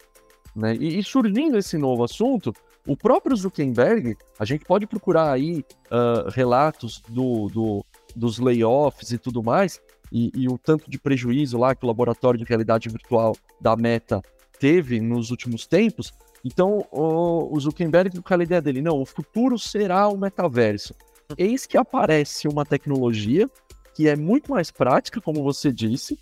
Né? 0.56 0.74
E, 0.76 0.98
e 0.98 1.04
surgindo 1.04 1.58
esse 1.58 1.76
novo 1.76 2.02
assunto, 2.02 2.52
o 2.86 2.96
próprio 2.96 3.36
Zuckerberg, 3.36 4.16
a 4.38 4.44
gente 4.44 4.64
pode 4.64 4.86
procurar 4.86 5.32
aí 5.32 5.64
uh, 5.90 6.30
relatos 6.30 7.02
do, 7.08 7.48
do, 7.48 7.84
dos 8.14 8.38
layoffs 8.38 9.12
e 9.12 9.18
tudo 9.18 9.42
mais, 9.42 9.80
e, 10.10 10.30
e, 10.34 10.48
o 10.48 10.56
tanto 10.56 10.88
de 10.88 10.98
prejuízo 11.00 11.58
lá 11.58 11.74
que 11.74 11.84
o 11.84 11.88
laboratório 11.88 12.38
de 12.38 12.44
realidade 12.44 12.88
virtual 12.88 13.34
da 13.60 13.76
Meta 13.76 14.22
teve 14.58 15.00
nos 15.00 15.30
últimos 15.30 15.66
tempos. 15.66 16.12
Então, 16.44 16.86
o, 16.92 17.54
o 17.54 17.60
Zuckerberg 17.60 18.12
com 18.12 18.20
aquela 18.20 18.44
ideia 18.44 18.62
dele, 18.62 18.80
não, 18.80 19.00
o 19.00 19.04
futuro 19.04 19.58
será 19.58 20.08
o 20.08 20.16
metaverso. 20.16 20.94
Eis 21.36 21.66
que 21.66 21.76
aparece 21.76 22.46
uma 22.46 22.64
tecnologia 22.64 23.50
que 23.94 24.08
é 24.08 24.14
muito 24.14 24.52
mais 24.52 24.70
prática, 24.70 25.20
como 25.20 25.42
você 25.42 25.72
disse, 25.72 26.16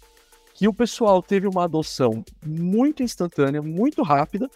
que 0.54 0.68
o 0.68 0.72
pessoal 0.72 1.20
teve 1.20 1.48
uma 1.48 1.64
adoção 1.64 2.24
muito 2.46 3.02
instantânea, 3.02 3.60
muito 3.60 4.02
rápida, 4.02 4.48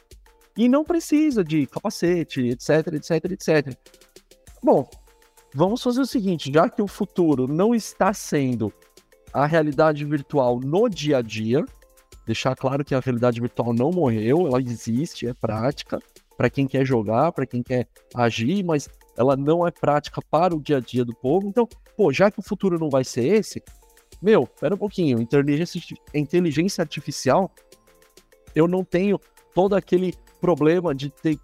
e 0.56 0.68
não 0.68 0.84
precisa 0.84 1.44
de 1.44 1.66
capacete, 1.66 2.40
etc, 2.48 2.94
etc, 2.94 3.24
etc. 3.32 3.78
Bom, 4.62 4.88
vamos 5.54 5.82
fazer 5.82 6.00
o 6.00 6.06
seguinte, 6.06 6.52
já 6.52 6.68
que 6.68 6.80
o 6.80 6.86
futuro 6.86 7.46
não 7.46 7.74
está 7.74 8.12
sendo 8.12 8.72
a 9.32 9.46
realidade 9.46 10.04
virtual 10.04 10.58
no 10.60 10.88
dia 10.88 11.18
a 11.18 11.22
dia, 11.22 11.64
deixar 12.26 12.54
claro 12.56 12.84
que 12.84 12.94
a 12.94 13.00
realidade 13.00 13.40
virtual 13.40 13.72
não 13.72 13.90
morreu, 13.90 14.46
ela 14.46 14.60
existe, 14.60 15.26
é 15.26 15.34
prática 15.34 16.00
para 16.36 16.48
quem 16.48 16.66
quer 16.66 16.84
jogar, 16.84 17.32
para 17.32 17.46
quem 17.46 17.62
quer 17.62 17.88
agir, 18.14 18.64
mas 18.64 18.88
ela 19.16 19.36
não 19.36 19.66
é 19.66 19.70
prática 19.70 20.20
para 20.30 20.54
o 20.54 20.60
dia 20.60 20.76
a 20.76 20.80
dia 20.80 21.04
do 21.04 21.14
povo. 21.14 21.48
Então, 21.48 21.68
pô, 21.96 22.12
já 22.12 22.30
que 22.30 22.38
o 22.38 22.42
futuro 22.42 22.78
não 22.78 22.88
vai 22.88 23.02
ser 23.02 23.26
esse, 23.26 23.62
meu, 24.20 24.44
espera 24.44 24.74
um 24.74 24.78
pouquinho, 24.78 25.20
inteligência, 25.20 25.80
inteligência 26.14 26.82
artificial, 26.82 27.52
eu 28.54 28.66
não 28.66 28.84
tenho 28.84 29.20
todo 29.54 29.74
aquele 29.74 30.14
problema 30.40 30.94
de 30.94 31.10
ter 31.10 31.38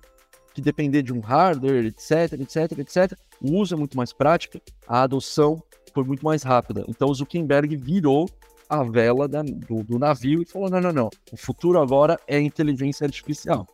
que 0.53 0.61
depender 0.61 1.03
de 1.03 1.13
um 1.13 1.21
hardware, 1.21 1.87
etc, 1.87 2.33
etc, 2.41 2.79
etc. 2.79 3.19
O 3.41 3.57
uso 3.57 3.75
é 3.75 3.79
muito 3.79 3.97
mais 3.97 4.13
prático, 4.13 4.61
a 4.87 5.03
adoção 5.03 5.63
foi 5.93 6.05
muito 6.05 6.25
mais 6.25 6.43
rápida. 6.43 6.85
Então 6.89 7.13
Zuckerberg 7.13 7.77
virou 7.77 8.29
a 8.69 8.83
vela 8.83 9.29
da, 9.29 9.43
do, 9.43 9.83
do, 9.83 9.99
navio 9.99 10.43
e 10.43 10.45
falou: 10.45 10.71
não, 10.71 10.81
não, 10.81 10.93
não, 10.93 11.11
o 11.33 11.37
futuro 11.37 11.81
agora 11.81 12.19
é 12.27 12.41
inteligência 12.41 13.05
artificial. 13.05 13.67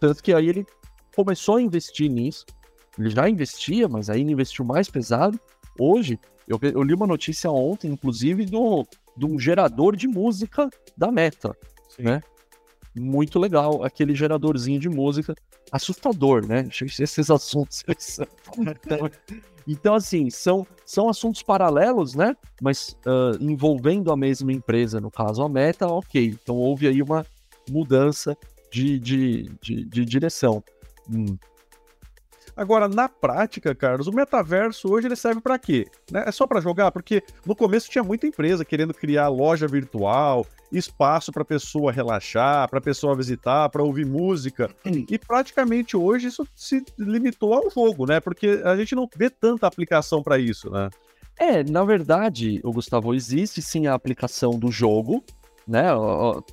Tanto 0.00 0.22
que 0.22 0.32
aí 0.32 0.48
ele 0.48 0.66
começou 1.14 1.56
a 1.56 1.62
investir 1.62 2.10
nisso. 2.10 2.44
Ele 2.98 3.10
já 3.10 3.28
investia, 3.28 3.88
mas 3.88 4.10
aí 4.10 4.20
ele 4.20 4.32
investiu 4.32 4.64
mais 4.64 4.88
pesado. 4.88 5.38
Hoje, 5.78 6.18
eu, 6.46 6.58
eu 6.62 6.82
li 6.82 6.94
uma 6.94 7.06
notícia 7.06 7.50
ontem, 7.50 7.90
inclusive, 7.90 8.44
do, 8.46 8.86
de 9.16 9.26
um 9.26 9.38
gerador 9.38 9.96
de 9.96 10.06
música 10.06 10.68
da 10.96 11.10
Meta, 11.10 11.56
Sim. 11.88 12.02
né? 12.02 12.22
Muito 12.96 13.40
legal, 13.40 13.82
aquele 13.82 14.14
geradorzinho 14.14 14.78
de 14.78 14.88
música 14.88 15.34
assustador, 15.72 16.46
né? 16.46 16.68
Esses 17.00 17.30
assuntos. 17.30 17.82
Então, 19.66 19.94
assim, 19.94 20.28
são, 20.28 20.66
são 20.84 21.08
assuntos 21.08 21.42
paralelos, 21.42 22.14
né? 22.14 22.36
Mas 22.60 22.96
uh, 23.06 23.42
envolvendo 23.42 24.12
a 24.12 24.16
mesma 24.16 24.52
empresa, 24.52 25.00
no 25.00 25.10
caso 25.10 25.42
a 25.42 25.48
Meta, 25.48 25.86
ok. 25.86 26.36
Então 26.42 26.56
houve 26.56 26.86
aí 26.86 27.00
uma 27.00 27.24
mudança 27.70 28.36
de, 28.70 28.98
de, 28.98 29.50
de, 29.62 29.84
de 29.86 30.04
direção. 30.04 30.62
Hum. 31.10 31.36
Agora, 32.56 32.88
na 32.88 33.08
prática, 33.08 33.74
Carlos, 33.74 34.06
o 34.06 34.12
metaverso 34.12 34.92
hoje 34.92 35.08
ele 35.08 35.16
serve 35.16 35.40
para 35.40 35.58
quê? 35.58 35.86
Né? 36.10 36.24
É 36.26 36.30
só 36.30 36.46
para 36.46 36.60
jogar? 36.60 36.92
Porque 36.92 37.22
no 37.44 37.56
começo 37.56 37.90
tinha 37.90 38.04
muita 38.04 38.26
empresa 38.26 38.64
querendo 38.64 38.94
criar 38.94 39.28
loja 39.28 39.66
virtual, 39.66 40.46
espaço 40.70 41.32
para 41.32 41.44
pessoa 41.44 41.90
relaxar, 41.90 42.68
para 42.68 42.80
pessoa 42.80 43.16
visitar, 43.16 43.68
para 43.70 43.82
ouvir 43.82 44.06
música. 44.06 44.70
E 44.84 45.18
praticamente 45.18 45.96
hoje 45.96 46.28
isso 46.28 46.46
se 46.54 46.84
limitou 46.98 47.54
ao 47.54 47.70
jogo, 47.70 48.06
né? 48.06 48.20
Porque 48.20 48.62
a 48.64 48.76
gente 48.76 48.94
não 48.94 49.08
vê 49.16 49.28
tanta 49.28 49.66
aplicação 49.66 50.22
para 50.22 50.38
isso, 50.38 50.70
né? 50.70 50.90
É, 51.36 51.64
na 51.64 51.84
verdade, 51.84 52.60
o 52.62 52.72
Gustavo, 52.72 53.12
existe 53.12 53.60
sim 53.60 53.88
a 53.88 53.94
aplicação 53.94 54.52
do 54.52 54.70
jogo, 54.70 55.24
né? 55.66 55.86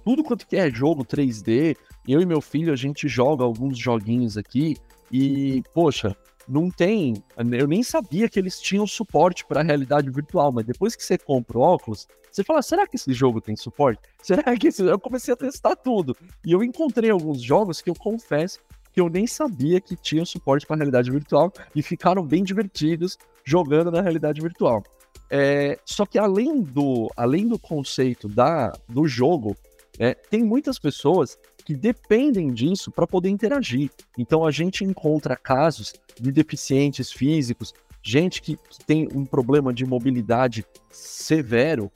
Tudo 0.03 0.23
quanto 0.23 0.47
que 0.47 0.55
é 0.55 0.69
jogo 0.71 1.05
3D, 1.05 1.77
eu 2.07 2.19
e 2.19 2.25
meu 2.25 2.41
filho 2.41 2.73
a 2.73 2.75
gente 2.75 3.07
joga 3.07 3.43
alguns 3.43 3.77
joguinhos 3.77 4.37
aqui 4.37 4.75
e, 5.11 5.63
poxa, 5.73 6.15
não 6.47 6.69
tem. 6.69 7.21
Eu 7.51 7.67
nem 7.67 7.83
sabia 7.83 8.29
que 8.29 8.39
eles 8.39 8.59
tinham 8.59 8.87
suporte 8.87 9.45
para 9.45 9.61
realidade 9.61 10.09
virtual, 10.09 10.51
mas 10.51 10.65
depois 10.65 10.95
que 10.95 11.03
você 11.03 11.17
compra 11.17 11.57
o 11.57 11.61
óculos, 11.61 12.07
você 12.31 12.43
fala: 12.43 12.61
será 12.61 12.87
que 12.87 12.95
esse 12.95 13.13
jogo 13.13 13.41
tem 13.41 13.55
suporte? 13.55 14.01
Será 14.21 14.55
que 14.57 14.67
esse... 14.67 14.81
Eu 14.81 14.99
comecei 14.99 15.33
a 15.33 15.37
testar 15.37 15.75
tudo. 15.75 16.15
E 16.45 16.51
eu 16.51 16.63
encontrei 16.63 17.09
alguns 17.09 17.41
jogos 17.41 17.81
que 17.81 17.89
eu 17.89 17.95
confesso 17.95 18.59
que 18.93 18.99
eu 18.99 19.07
nem 19.07 19.25
sabia 19.25 19.79
que 19.79 19.95
tinham 19.95 20.25
suporte 20.25 20.65
para 20.65 20.75
realidade 20.75 21.09
virtual 21.09 21.51
e 21.73 21.81
ficaram 21.81 22.25
bem 22.25 22.43
divertidos 22.43 23.17
jogando 23.43 23.89
na 23.89 24.01
realidade 24.01 24.41
virtual. 24.41 24.83
É... 25.29 25.79
só 25.85 26.05
que 26.05 26.19
além 26.19 26.61
do, 26.61 27.09
além 27.15 27.47
do 27.47 27.57
conceito 27.57 28.27
da, 28.27 28.73
do 28.87 29.07
jogo, 29.07 29.55
é, 29.97 30.13
tem 30.13 30.43
muitas 30.43 30.79
pessoas 30.79 31.37
que 31.71 31.75
dependem 31.77 32.51
disso 32.53 32.91
para 32.91 33.07
poder 33.07 33.29
interagir. 33.29 33.89
Então 34.17 34.45
a 34.45 34.51
gente 34.51 34.83
encontra 34.83 35.37
casos 35.37 35.93
de 36.19 36.29
deficientes 36.29 37.13
físicos, 37.13 37.73
gente 38.03 38.41
que, 38.41 38.57
que 38.57 38.85
tem 38.85 39.07
um 39.13 39.25
problema 39.25 39.73
de 39.73 39.85
mobilidade 39.85 40.65
severo, 40.89 41.89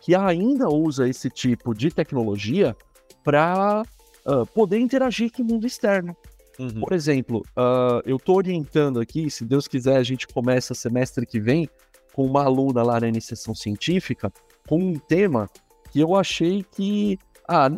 que 0.00 0.14
ainda 0.14 0.68
usa 0.68 1.08
esse 1.08 1.28
tipo 1.28 1.74
de 1.74 1.90
tecnologia 1.90 2.76
para 3.24 3.82
uh, 4.24 4.46
poder 4.54 4.78
interagir 4.78 5.32
com 5.32 5.42
o 5.42 5.44
mundo 5.44 5.66
externo. 5.66 6.16
Uhum. 6.56 6.82
Por 6.82 6.92
exemplo, 6.92 7.42
uh, 7.58 8.00
eu 8.06 8.16
estou 8.16 8.36
orientando 8.36 9.00
aqui, 9.00 9.28
se 9.28 9.44
Deus 9.44 9.66
quiser, 9.66 9.96
a 9.96 10.04
gente 10.04 10.28
começa 10.28 10.72
semestre 10.72 11.26
que 11.26 11.40
vem 11.40 11.68
com 12.14 12.24
uma 12.24 12.44
aluna 12.44 12.84
lá 12.84 13.00
na 13.00 13.08
iniciação 13.08 13.56
científica, 13.56 14.32
com 14.68 14.78
um 14.78 14.94
tema 14.94 15.50
que 15.90 15.98
eu 15.98 16.14
achei 16.14 16.64
que 16.76 17.18
ah, 17.48 17.68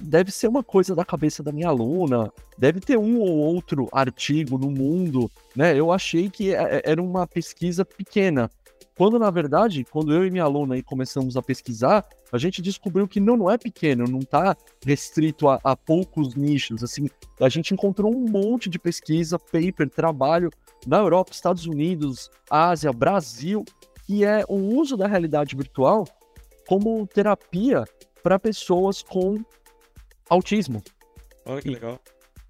deve 0.00 0.30
ser 0.30 0.48
uma 0.48 0.62
coisa 0.62 0.94
da 0.94 1.04
cabeça 1.04 1.42
da 1.42 1.52
minha 1.52 1.68
aluna, 1.68 2.32
deve 2.56 2.80
ter 2.80 2.98
um 2.98 3.20
ou 3.20 3.36
outro 3.36 3.88
artigo 3.92 4.58
no 4.58 4.70
mundo, 4.70 5.30
né? 5.54 5.78
Eu 5.78 5.92
achei 5.92 6.28
que 6.30 6.54
é, 6.54 6.76
é, 6.76 6.82
era 6.84 7.02
uma 7.02 7.26
pesquisa 7.26 7.84
pequena. 7.84 8.50
Quando, 8.96 9.16
na 9.16 9.30
verdade, 9.30 9.84
quando 9.84 10.12
eu 10.12 10.26
e 10.26 10.30
minha 10.30 10.42
aluna 10.42 10.74
aí 10.74 10.82
começamos 10.82 11.36
a 11.36 11.42
pesquisar, 11.42 12.04
a 12.32 12.38
gente 12.38 12.60
descobriu 12.60 13.06
que 13.06 13.20
não, 13.20 13.36
não 13.36 13.50
é 13.50 13.56
pequeno, 13.56 14.04
não 14.04 14.18
está 14.18 14.56
restrito 14.84 15.48
a, 15.48 15.60
a 15.62 15.76
poucos 15.76 16.34
nichos. 16.34 16.82
Assim, 16.82 17.08
a 17.40 17.48
gente 17.48 17.72
encontrou 17.72 18.12
um 18.12 18.28
monte 18.28 18.68
de 18.68 18.76
pesquisa, 18.76 19.38
paper, 19.38 19.88
trabalho 19.88 20.50
na 20.84 20.98
Europa, 20.98 21.30
Estados 21.32 21.64
Unidos, 21.64 22.28
Ásia, 22.50 22.92
Brasil, 22.92 23.64
que 24.04 24.24
é 24.24 24.44
o 24.48 24.56
uso 24.56 24.96
da 24.96 25.06
realidade 25.06 25.54
virtual 25.54 26.04
como 26.66 27.06
terapia 27.06 27.84
para 28.22 28.38
pessoas 28.38 29.00
com 29.00 29.38
autismo. 30.28 30.82
Olha 31.44 31.62
que 31.62 31.70
legal. 31.70 32.00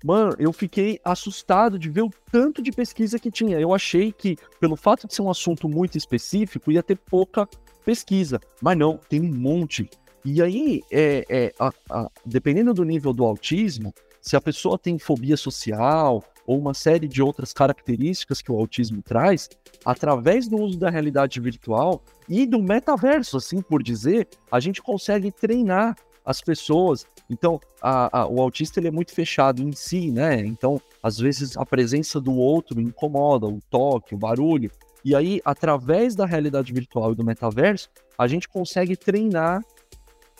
Mano, 0.04 0.34
eu 0.38 0.52
fiquei 0.52 1.00
assustado 1.04 1.78
de 1.78 1.90
ver 1.90 2.02
o 2.02 2.10
tanto 2.30 2.62
de 2.62 2.70
pesquisa 2.70 3.18
que 3.18 3.30
tinha. 3.30 3.58
Eu 3.58 3.74
achei 3.74 4.12
que, 4.12 4.36
pelo 4.60 4.76
fato 4.76 5.08
de 5.08 5.14
ser 5.14 5.22
um 5.22 5.30
assunto 5.30 5.68
muito 5.68 5.98
específico, 5.98 6.70
ia 6.70 6.82
ter 6.82 6.96
pouca 6.96 7.48
pesquisa. 7.84 8.38
Mas 8.62 8.78
não, 8.78 8.98
tem 9.08 9.20
um 9.20 9.34
monte. 9.34 9.90
E 10.24 10.40
aí, 10.40 10.82
é, 10.90 11.24
é 11.28 11.54
a, 11.58 11.72
a, 11.90 12.10
dependendo 12.24 12.72
do 12.72 12.84
nível 12.84 13.12
do 13.12 13.24
autismo, 13.24 13.92
se 14.20 14.36
a 14.36 14.40
pessoa 14.40 14.78
tem 14.78 14.98
fobia 14.98 15.36
social 15.36 16.22
ou 16.46 16.58
uma 16.58 16.74
série 16.74 17.08
de 17.08 17.20
outras 17.20 17.52
características 17.52 18.40
que 18.40 18.50
o 18.50 18.56
autismo 18.56 19.02
traz, 19.02 19.50
através 19.84 20.48
do 20.48 20.56
uso 20.56 20.78
da 20.78 20.88
realidade 20.90 21.40
virtual 21.40 22.02
e 22.28 22.46
do 22.46 22.62
metaverso, 22.62 23.36
assim 23.36 23.60
por 23.60 23.82
dizer, 23.82 24.28
a 24.50 24.60
gente 24.60 24.80
consegue 24.80 25.30
treinar 25.30 25.94
as 26.28 26.42
pessoas. 26.42 27.06
Então, 27.30 27.58
a, 27.80 28.20
a, 28.20 28.26
o 28.26 28.42
autista 28.42 28.78
ele 28.78 28.88
é 28.88 28.90
muito 28.90 29.12
fechado 29.14 29.62
em 29.62 29.72
si, 29.72 30.10
né? 30.10 30.40
Então, 30.40 30.78
às 31.02 31.18
vezes 31.18 31.56
a 31.56 31.64
presença 31.64 32.20
do 32.20 32.34
outro 32.34 32.78
incomoda, 32.78 33.46
o 33.46 33.62
toque, 33.70 34.14
o 34.14 34.18
barulho. 34.18 34.70
E 35.02 35.14
aí, 35.14 35.40
através 35.42 36.14
da 36.14 36.26
realidade 36.26 36.70
virtual 36.70 37.12
e 37.12 37.14
do 37.14 37.24
metaverso, 37.24 37.88
a 38.18 38.26
gente 38.26 38.46
consegue 38.46 38.94
treinar, 38.94 39.64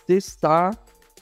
testar, 0.06 0.76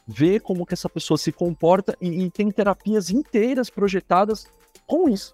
ver 0.04 0.40
como 0.40 0.66
que 0.66 0.74
essa 0.74 0.88
pessoa 0.88 1.16
se 1.16 1.30
comporta 1.30 1.96
e, 2.00 2.24
e 2.24 2.30
tem 2.30 2.50
terapias 2.50 3.08
inteiras 3.08 3.70
projetadas 3.70 4.48
com 4.84 5.08
isso. 5.08 5.32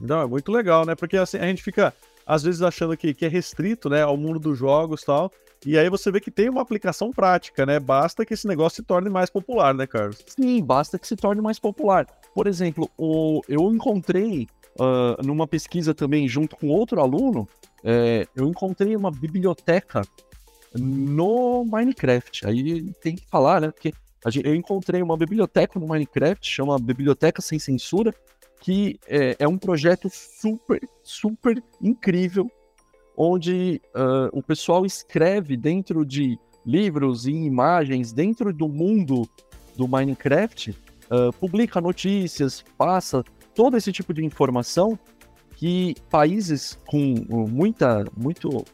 Não, 0.00 0.22
é 0.22 0.26
muito 0.26 0.50
legal, 0.50 0.84
né? 0.84 0.96
Porque 0.96 1.16
assim, 1.16 1.36
a 1.36 1.46
gente 1.46 1.62
fica, 1.62 1.94
às 2.26 2.42
vezes, 2.42 2.62
achando 2.62 2.96
que, 2.96 3.14
que 3.14 3.24
é 3.24 3.28
restrito, 3.28 3.88
né, 3.88 4.02
ao 4.02 4.16
mundo 4.16 4.38
dos 4.38 4.58
jogos 4.58 5.02
e 5.02 5.06
tal. 5.06 5.32
E 5.66 5.78
aí 5.78 5.88
você 5.88 6.10
vê 6.10 6.20
que 6.20 6.30
tem 6.30 6.48
uma 6.50 6.60
aplicação 6.60 7.10
prática, 7.10 7.64
né? 7.64 7.80
Basta 7.80 8.24
que 8.24 8.34
esse 8.34 8.46
negócio 8.46 8.76
se 8.76 8.82
torne 8.82 9.08
mais 9.08 9.30
popular, 9.30 9.72
né, 9.72 9.86
Carlos? 9.86 10.18
Sim, 10.26 10.62
basta 10.62 10.98
que 10.98 11.06
se 11.06 11.16
torne 11.16 11.40
mais 11.40 11.58
popular. 11.58 12.06
Por 12.34 12.46
exemplo, 12.46 12.90
o, 12.98 13.40
eu 13.48 13.72
encontrei 13.72 14.46
uh, 14.78 15.24
numa 15.24 15.46
pesquisa 15.46 15.94
também 15.94 16.28
junto 16.28 16.56
com 16.56 16.68
outro 16.68 17.00
aluno, 17.00 17.48
é, 17.82 18.26
eu 18.34 18.46
encontrei 18.48 18.96
uma 18.96 19.10
biblioteca 19.10 20.02
no 20.74 21.64
Minecraft. 21.64 22.46
Aí 22.46 22.92
tem 22.94 23.16
que 23.16 23.26
falar, 23.26 23.60
né? 23.60 23.70
Porque 23.70 23.92
eu 24.42 24.54
encontrei 24.54 25.02
uma 25.02 25.16
biblioteca 25.16 25.78
no 25.78 25.86
Minecraft, 25.86 26.46
chama 26.46 26.78
Biblioteca 26.78 27.42
Sem 27.42 27.58
Censura, 27.58 28.12
que 28.64 28.98
é, 29.06 29.36
é 29.40 29.46
um 29.46 29.58
projeto 29.58 30.08
super, 30.10 30.80
super 31.02 31.62
incrível 31.82 32.50
onde 33.14 33.78
uh, 33.94 34.30
o 34.32 34.42
pessoal 34.42 34.86
escreve 34.86 35.54
dentro 35.54 36.02
de 36.02 36.38
livros 36.64 37.26
e 37.26 37.30
imagens, 37.30 38.10
dentro 38.10 38.54
do 38.54 38.66
mundo 38.66 39.28
do 39.76 39.86
Minecraft, 39.86 40.70
uh, 40.70 41.30
publica 41.38 41.78
notícias, 41.78 42.64
passa 42.78 43.22
todo 43.54 43.76
esse 43.76 43.92
tipo 43.92 44.14
de 44.14 44.24
informação 44.24 44.98
que 45.56 45.94
países 46.08 46.78
com 46.86 47.14
muita, 47.46 48.06
muito, 48.16 48.64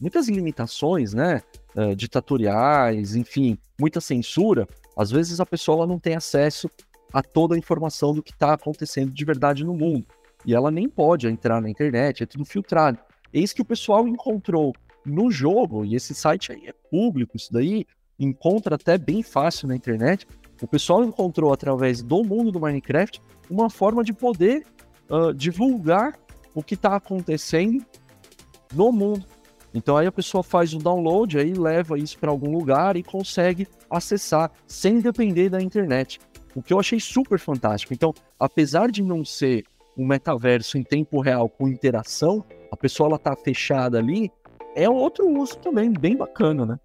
muitas 0.00 0.28
limitações, 0.28 1.14
né, 1.14 1.42
uh, 1.74 1.96
ditatoriais, 1.96 3.16
enfim, 3.16 3.58
muita 3.76 4.00
censura, 4.00 4.68
às 4.96 5.10
vezes 5.10 5.40
a 5.40 5.46
pessoa 5.46 5.84
não 5.84 5.98
tem 5.98 6.14
acesso 6.14 6.70
a 7.12 7.22
toda 7.22 7.54
a 7.54 7.58
informação 7.58 8.14
do 8.14 8.22
que 8.22 8.32
está 8.32 8.54
acontecendo 8.54 9.12
de 9.12 9.24
verdade 9.24 9.64
no 9.64 9.74
mundo. 9.74 10.06
E 10.44 10.54
ela 10.54 10.70
nem 10.70 10.88
pode 10.88 11.28
entrar 11.28 11.60
na 11.60 11.70
internet, 11.70 12.22
é 12.22 12.26
tudo 12.26 12.44
filtrado. 12.44 12.98
Eis 13.32 13.52
que 13.52 13.62
o 13.62 13.64
pessoal 13.64 14.06
encontrou 14.06 14.74
no 15.04 15.30
jogo, 15.30 15.84
e 15.84 15.94
esse 15.94 16.14
site 16.14 16.52
aí 16.52 16.66
é 16.66 16.74
público, 16.90 17.36
isso 17.36 17.52
daí 17.52 17.86
encontra 18.18 18.76
até 18.76 18.96
bem 18.96 19.22
fácil 19.22 19.68
na 19.68 19.76
internet. 19.76 20.26
O 20.60 20.66
pessoal 20.66 21.02
encontrou 21.02 21.52
através 21.52 22.02
do 22.02 22.22
mundo 22.22 22.52
do 22.52 22.60
Minecraft 22.60 23.20
uma 23.50 23.68
forma 23.68 24.04
de 24.04 24.12
poder 24.12 24.64
uh, 25.10 25.34
divulgar 25.34 26.18
o 26.54 26.62
que 26.62 26.74
está 26.74 26.96
acontecendo 26.96 27.84
no 28.72 28.92
mundo. 28.92 29.26
Então 29.74 29.96
aí 29.96 30.06
a 30.06 30.12
pessoa 30.12 30.42
faz 30.42 30.74
o 30.74 30.78
download, 30.78 31.38
aí 31.38 31.54
leva 31.54 31.98
isso 31.98 32.18
para 32.18 32.30
algum 32.30 32.52
lugar 32.52 32.96
e 32.96 33.02
consegue 33.02 33.66
acessar 33.90 34.50
sem 34.66 35.00
depender 35.00 35.48
da 35.48 35.60
internet. 35.60 36.20
O 36.54 36.62
que 36.62 36.72
eu 36.72 36.78
achei 36.78 37.00
super 37.00 37.38
fantástico. 37.38 37.94
Então, 37.94 38.12
apesar 38.38 38.90
de 38.90 39.02
não 39.02 39.24
ser 39.24 39.64
um 39.96 40.06
metaverso 40.06 40.76
em 40.76 40.82
tempo 40.82 41.20
real 41.20 41.48
com 41.48 41.68
interação, 41.68 42.44
a 42.70 42.76
pessoa 42.76 43.08
ela 43.08 43.18
tá 43.18 43.34
fechada 43.36 43.98
ali, 43.98 44.30
é 44.74 44.88
outro 44.88 45.28
uso 45.28 45.56
também 45.58 45.92
bem 45.92 46.16
bacana, 46.16 46.66
né? 46.66 46.78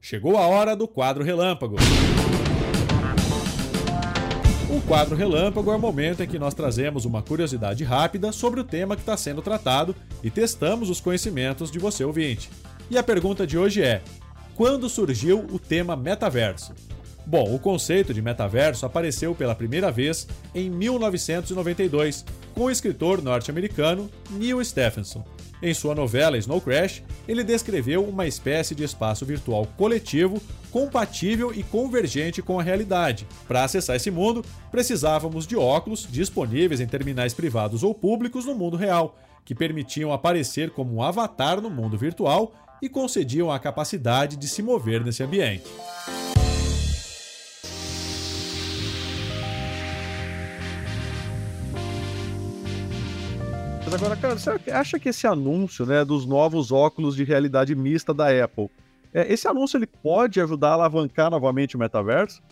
Chegou 0.00 0.36
a 0.36 0.46
hora 0.46 0.74
do 0.74 0.88
quadro 0.88 1.22
relâmpago. 1.22 1.76
O 4.68 4.80
quadro 4.88 5.14
relâmpago 5.14 5.70
é 5.70 5.76
o 5.76 5.78
momento 5.78 6.22
em 6.22 6.26
que 6.26 6.38
nós 6.38 6.54
trazemos 6.54 7.04
uma 7.04 7.22
curiosidade 7.22 7.84
rápida 7.84 8.32
sobre 8.32 8.60
o 8.60 8.64
tema 8.64 8.96
que 8.96 9.02
está 9.02 9.16
sendo 9.16 9.42
tratado 9.42 9.94
e 10.22 10.30
testamos 10.30 10.88
os 10.88 11.00
conhecimentos 11.00 11.70
de 11.70 11.78
você 11.78 12.04
ouvinte. 12.04 12.50
E 12.90 12.96
a 12.96 13.02
pergunta 13.02 13.46
de 13.46 13.56
hoje 13.56 13.82
é: 13.82 14.02
quando 14.54 14.88
surgiu 14.88 15.46
o 15.50 15.58
tema 15.58 15.96
metaverso? 15.96 16.74
Bom, 17.24 17.54
o 17.54 17.58
conceito 17.58 18.12
de 18.12 18.20
metaverso 18.20 18.84
apareceu 18.84 19.34
pela 19.34 19.54
primeira 19.54 19.90
vez 19.92 20.26
em 20.54 20.68
1992 20.68 22.24
com 22.54 22.64
o 22.64 22.70
escritor 22.70 23.22
norte-americano 23.22 24.10
Neil 24.30 24.62
Stephenson. 24.64 25.24
Em 25.62 25.72
sua 25.72 25.94
novela 25.94 26.36
Snow 26.36 26.60
Crash, 26.60 27.04
ele 27.28 27.44
descreveu 27.44 28.04
uma 28.04 28.26
espécie 28.26 28.74
de 28.74 28.82
espaço 28.82 29.24
virtual 29.24 29.64
coletivo 29.76 30.42
compatível 30.72 31.52
e 31.54 31.62
convergente 31.62 32.42
com 32.42 32.58
a 32.58 32.62
realidade. 32.62 33.28
Para 33.46 33.62
acessar 33.62 33.94
esse 33.94 34.10
mundo, 34.10 34.44
precisávamos 34.72 35.46
de 35.46 35.56
óculos 35.56 36.08
disponíveis 36.10 36.80
em 36.80 36.86
terminais 36.86 37.32
privados 37.32 37.84
ou 37.84 37.94
públicos 37.94 38.44
no 38.44 38.56
mundo 38.56 38.76
real, 38.76 39.16
que 39.44 39.54
permitiam 39.54 40.12
aparecer 40.12 40.70
como 40.70 40.96
um 40.96 41.02
avatar 41.02 41.60
no 41.60 41.70
mundo 41.70 41.96
virtual 41.96 42.52
e 42.82 42.88
concediam 42.88 43.48
a 43.48 43.60
capacidade 43.60 44.36
de 44.36 44.48
se 44.48 44.60
mover 44.60 45.04
nesse 45.04 45.22
ambiente. 45.22 45.62
Mas 53.84 53.94
agora, 53.94 54.16
cara, 54.16 54.36
você 54.36 54.70
acha 54.70 54.98
que 54.98 55.10
esse 55.10 55.28
anúncio, 55.28 55.86
né, 55.86 56.04
dos 56.04 56.26
novos 56.26 56.72
óculos 56.72 57.14
de 57.14 57.22
realidade 57.22 57.72
mista 57.76 58.12
da 58.12 58.26
Apple, 58.44 58.68
é, 59.14 59.32
esse 59.32 59.46
anúncio 59.46 59.76
ele 59.76 59.86
pode 59.86 60.40
ajudar 60.40 60.70
a 60.70 60.72
alavancar 60.72 61.30
novamente 61.30 61.76
o 61.76 61.78
metaverso? 61.78 62.42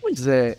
Pois 0.00 0.26
é, 0.28 0.56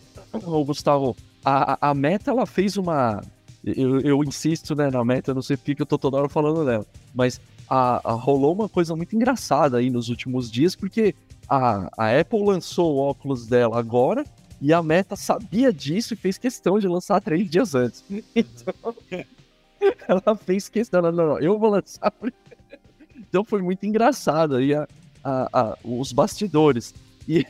Gustavo, 0.65 1.15
a, 1.45 1.89
a 1.89 1.93
Meta 1.93 2.31
ela 2.31 2.45
fez 2.45 2.75
uma. 2.75 3.21
Eu, 3.63 4.01
eu 4.01 4.23
insisto 4.23 4.75
né, 4.75 4.89
na 4.89 5.05
Meta, 5.05 5.33
não 5.33 5.41
sei 5.41 5.55
porque 5.55 5.81
eu 5.81 5.85
tô 5.85 5.97
toda 5.97 6.17
hora 6.17 6.29
falando 6.29 6.65
dela, 6.65 6.85
mas 7.13 7.39
a, 7.69 8.01
a, 8.03 8.13
rolou 8.13 8.53
uma 8.53 8.69
coisa 8.69 8.95
muito 8.95 9.15
engraçada 9.15 9.77
aí 9.77 9.89
nos 9.89 10.09
últimos 10.09 10.51
dias, 10.51 10.75
porque 10.75 11.13
a, 11.47 11.89
a 11.97 12.19
Apple 12.19 12.43
lançou 12.43 12.95
o 12.95 12.99
óculos 12.99 13.47
dela 13.47 13.79
agora 13.79 14.25
e 14.61 14.73
a 14.73 14.81
Meta 14.81 15.15
sabia 15.15 15.71
disso 15.71 16.13
e 16.13 16.17
fez 16.17 16.37
questão 16.37 16.79
de 16.79 16.87
lançar 16.87 17.21
três 17.21 17.49
dias 17.49 17.75
antes. 17.75 18.03
Então, 18.35 18.93
ela 20.07 20.35
fez 20.35 20.67
questão, 20.69 21.01
não, 21.01 21.11
não, 21.11 21.39
eu 21.39 21.57
vou 21.57 21.69
lançar 21.69 22.09
primeiro. 22.11 22.47
Então 23.15 23.43
foi 23.43 23.61
muito 23.61 23.85
engraçado 23.85 24.55
aí 24.55 24.73
a, 24.73 24.87
a, 25.23 25.49
a, 25.53 25.77
os 25.83 26.11
bastidores. 26.11 26.93
E, 27.27 27.45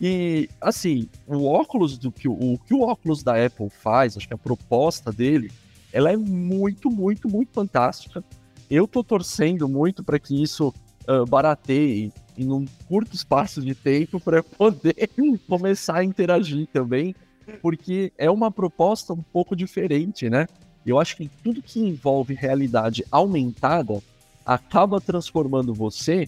e 0.00 0.48
assim, 0.60 1.08
o 1.26 1.44
óculos 1.44 1.98
do 1.98 2.10
que 2.10 2.28
o, 2.28 2.58
que 2.66 2.74
o 2.74 2.82
óculos 2.82 3.22
da 3.22 3.44
Apple 3.44 3.68
faz, 3.68 4.16
acho 4.16 4.28
que 4.28 4.34
a 4.34 4.38
proposta 4.38 5.12
dele, 5.12 5.50
ela 5.92 6.10
é 6.10 6.16
muito, 6.16 6.90
muito, 6.90 7.28
muito 7.28 7.52
fantástica. 7.52 8.24
Eu 8.72 8.88
tô 8.88 9.04
torcendo 9.04 9.68
muito 9.68 10.02
para 10.02 10.18
que 10.18 10.42
isso 10.42 10.72
uh, 11.06 11.26
barateie 11.26 12.10
em 12.38 12.50
um 12.50 12.64
curto 12.88 13.14
espaço 13.14 13.60
de 13.60 13.74
tempo 13.74 14.18
para 14.18 14.42
poder 14.42 15.10
começar 15.46 15.98
a 15.98 16.04
interagir 16.04 16.66
também, 16.72 17.14
porque 17.60 18.14
é 18.16 18.30
uma 18.30 18.50
proposta 18.50 19.12
um 19.12 19.20
pouco 19.20 19.54
diferente, 19.54 20.30
né? 20.30 20.46
Eu 20.86 20.98
acho 20.98 21.18
que 21.18 21.28
tudo 21.44 21.60
que 21.60 21.80
envolve 21.80 22.32
realidade 22.32 23.04
aumentada 23.10 24.02
acaba 24.46 25.02
transformando 25.02 25.74
você 25.74 26.26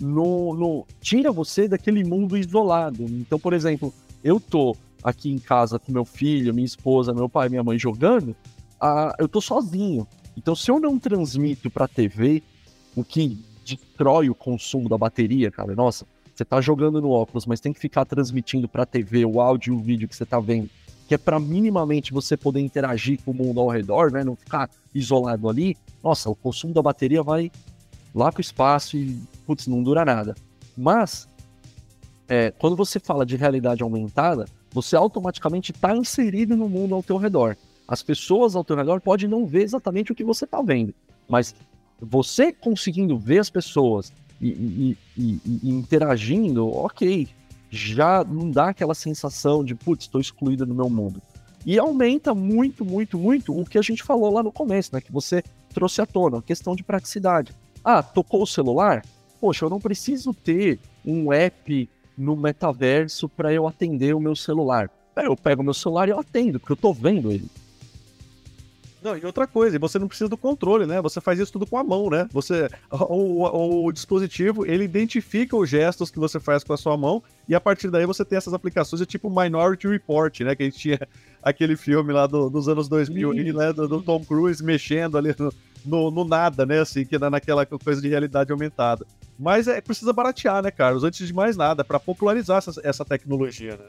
no, 0.00 0.52
no, 0.52 0.86
tira 1.00 1.30
você 1.30 1.68
daquele 1.68 2.02
mundo 2.02 2.36
isolado. 2.36 3.04
Então, 3.04 3.38
por 3.38 3.52
exemplo, 3.52 3.94
eu 4.24 4.40
tô 4.40 4.76
aqui 5.00 5.30
em 5.30 5.38
casa 5.38 5.78
com 5.78 5.92
meu 5.92 6.04
filho, 6.04 6.52
minha 6.52 6.66
esposa, 6.66 7.14
meu 7.14 7.28
pai, 7.28 7.48
minha 7.48 7.62
mãe 7.62 7.78
jogando, 7.78 8.34
ah, 8.80 9.14
eu 9.16 9.28
tô 9.28 9.40
sozinho. 9.40 10.08
Então, 10.36 10.54
se 10.54 10.70
eu 10.70 10.80
não 10.80 10.98
transmito 10.98 11.70
para 11.70 11.88
TV, 11.88 12.42
o 12.94 13.04
que 13.04 13.38
destrói 13.64 14.28
o 14.28 14.34
consumo 14.34 14.88
da 14.88 14.98
bateria, 14.98 15.50
cara, 15.50 15.74
nossa, 15.74 16.06
você 16.34 16.44
tá 16.44 16.60
jogando 16.60 17.00
no 17.00 17.10
óculos, 17.10 17.46
mas 17.46 17.60
tem 17.60 17.72
que 17.72 17.80
ficar 17.80 18.04
transmitindo 18.04 18.68
para 18.68 18.84
TV 18.84 19.24
o 19.24 19.40
áudio 19.40 19.74
e 19.74 19.76
o 19.76 19.80
vídeo 19.80 20.08
que 20.08 20.16
você 20.16 20.26
tá 20.26 20.40
vendo 20.40 20.68
que 21.06 21.14
é 21.14 21.18
para 21.18 21.38
minimamente 21.38 22.12
você 22.12 22.36
poder 22.36 22.60
interagir 22.60 23.20
com 23.22 23.30
o 23.30 23.34
mundo 23.34 23.60
ao 23.60 23.68
redor, 23.68 24.10
né? 24.10 24.24
Não 24.24 24.34
ficar 24.34 24.70
isolado 24.94 25.48
ali. 25.48 25.76
Nossa, 26.02 26.30
o 26.30 26.34
consumo 26.34 26.72
da 26.72 26.82
bateria 26.82 27.22
vai 27.22 27.50
lá 28.14 28.30
para 28.32 28.38
o 28.38 28.40
espaço 28.40 28.96
e, 28.96 29.20
putz, 29.46 29.66
não 29.66 29.82
dura 29.82 30.04
nada. 30.04 30.34
Mas, 30.76 31.28
é, 32.28 32.50
quando 32.52 32.74
você 32.74 32.98
fala 32.98 33.26
de 33.26 33.36
realidade 33.36 33.82
aumentada, 33.82 34.46
você 34.72 34.96
automaticamente 34.96 35.72
está 35.72 35.94
inserido 35.94 36.56
no 36.56 36.68
mundo 36.68 36.94
ao 36.94 37.02
teu 37.02 37.16
redor. 37.16 37.56
As 37.86 38.02
pessoas 38.02 38.56
ao 38.56 38.64
teu 38.64 38.76
redor 38.76 39.00
podem 39.00 39.28
não 39.28 39.46
ver 39.46 39.62
exatamente 39.62 40.12
o 40.12 40.14
que 40.14 40.24
você 40.24 40.44
está 40.44 40.62
vendo, 40.62 40.94
mas 41.28 41.54
você 42.00 42.52
conseguindo 42.52 43.18
ver 43.18 43.38
as 43.38 43.50
pessoas 43.50 44.12
e, 44.40 44.48
e, 44.48 44.98
e, 45.16 45.40
e 45.62 45.70
interagindo, 45.70 46.68
ok, 46.68 47.28
já 47.70 48.24
não 48.24 48.50
dá 48.50 48.68
aquela 48.68 48.94
sensação 48.94 49.64
de, 49.64 49.74
putz, 49.74 50.04
estou 50.04 50.20
excluído 50.20 50.64
do 50.64 50.74
meu 50.74 50.88
mundo. 50.88 51.20
E 51.66 51.78
aumenta 51.78 52.34
muito, 52.34 52.84
muito, 52.84 53.18
muito 53.18 53.58
o 53.58 53.64
que 53.64 53.78
a 53.78 53.82
gente 53.82 54.02
falou 54.02 54.32
lá 54.32 54.42
no 54.42 54.52
começo, 54.52 54.94
né? 54.94 55.00
Que 55.00 55.10
você 55.10 55.42
trouxe 55.72 56.00
à 56.00 56.06
tona, 56.06 56.38
a 56.38 56.42
questão 56.42 56.76
de 56.76 56.84
praticidade. 56.84 57.52
Ah, 57.82 58.02
tocou 58.02 58.42
o 58.42 58.46
celular? 58.46 59.02
Poxa, 59.40 59.64
eu 59.64 59.70
não 59.70 59.80
preciso 59.80 60.34
ter 60.34 60.78
um 61.04 61.32
app 61.32 61.88
no 62.16 62.36
metaverso 62.36 63.28
para 63.28 63.52
eu 63.52 63.66
atender 63.66 64.14
o 64.14 64.20
meu 64.20 64.36
celular. 64.36 64.90
Eu 65.16 65.36
pego 65.36 65.62
meu 65.62 65.74
celular 65.74 66.08
e 66.08 66.10
eu 66.10 66.18
atendo, 66.18 66.60
porque 66.60 66.72
eu 66.72 66.76
estou 66.76 66.92
vendo 66.92 67.32
ele. 67.32 67.48
Não, 69.04 69.18
e 69.18 69.26
outra 69.26 69.46
coisa, 69.46 69.78
você 69.78 69.98
não 69.98 70.08
precisa 70.08 70.30
do 70.30 70.36
controle, 70.38 70.86
né? 70.86 70.98
Você 71.02 71.20
faz 71.20 71.38
isso 71.38 71.52
tudo 71.52 71.66
com 71.66 71.76
a 71.76 71.84
mão, 71.84 72.08
né? 72.08 72.26
Você, 72.32 72.70
o, 72.90 73.42
o, 73.44 73.84
o, 73.84 73.92
dispositivo, 73.92 74.64
ele 74.64 74.84
identifica 74.84 75.54
os 75.54 75.68
gestos 75.68 76.10
que 76.10 76.18
você 76.18 76.40
faz 76.40 76.64
com 76.64 76.72
a 76.72 76.76
sua 76.78 76.96
mão 76.96 77.22
e 77.46 77.54
a 77.54 77.60
partir 77.60 77.90
daí 77.90 78.06
você 78.06 78.24
tem 78.24 78.38
essas 78.38 78.54
aplicações, 78.54 79.02
é 79.02 79.04
tipo 79.04 79.28
Minority 79.28 79.86
Report, 79.86 80.40
né? 80.40 80.56
Que 80.56 80.62
a 80.62 80.66
gente 80.66 80.78
tinha 80.78 80.98
aquele 81.42 81.76
filme 81.76 82.14
lá 82.14 82.26
do, 82.26 82.48
dos 82.48 82.66
anos 82.66 82.88
2000, 82.88 83.30
ali, 83.30 83.52
né? 83.52 83.74
Do, 83.74 83.86
do, 83.86 84.00
Tom 84.00 84.24
Cruise 84.24 84.64
mexendo 84.64 85.18
ali 85.18 85.34
no, 85.38 85.52
no, 85.84 86.10
no, 86.10 86.24
nada, 86.24 86.64
né? 86.64 86.80
Assim, 86.80 87.04
que 87.04 87.18
naquela 87.18 87.66
coisa 87.66 88.00
de 88.00 88.08
realidade 88.08 88.52
aumentada. 88.52 89.04
Mas 89.38 89.68
é 89.68 89.82
precisa 89.82 90.14
baratear, 90.14 90.62
né, 90.62 90.70
Carlos? 90.70 91.04
Antes 91.04 91.26
de 91.26 91.34
mais 91.34 91.58
nada, 91.58 91.84
para 91.84 92.00
popularizar 92.00 92.56
essa, 92.56 92.80
essa 92.82 93.04
tecnologia, 93.04 93.76
né? 93.76 93.84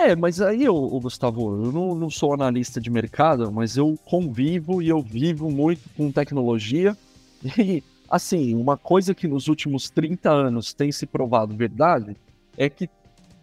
É, 0.00 0.14
mas 0.14 0.40
aí, 0.40 0.62
eu, 0.62 0.76
Gustavo, 1.02 1.64
eu 1.64 1.72
não, 1.72 1.92
não, 1.92 2.08
sou 2.08 2.32
analista 2.32 2.80
de 2.80 2.88
mercado, 2.88 3.50
mas 3.50 3.76
eu 3.76 3.98
convivo 4.04 4.80
e 4.80 4.88
eu 4.88 5.02
vivo 5.02 5.50
muito 5.50 5.82
com 5.96 6.12
tecnologia. 6.12 6.96
E, 7.58 7.82
assim, 8.08 8.54
uma 8.54 8.76
coisa 8.76 9.14
que 9.14 9.28
nos 9.28 9.48
últimos 9.48 9.90
30 9.90 10.30
anos 10.30 10.72
tem 10.72 10.90
se 10.90 11.06
provado 11.06 11.54
verdade 11.54 12.16
é 12.56 12.68
que 12.68 12.88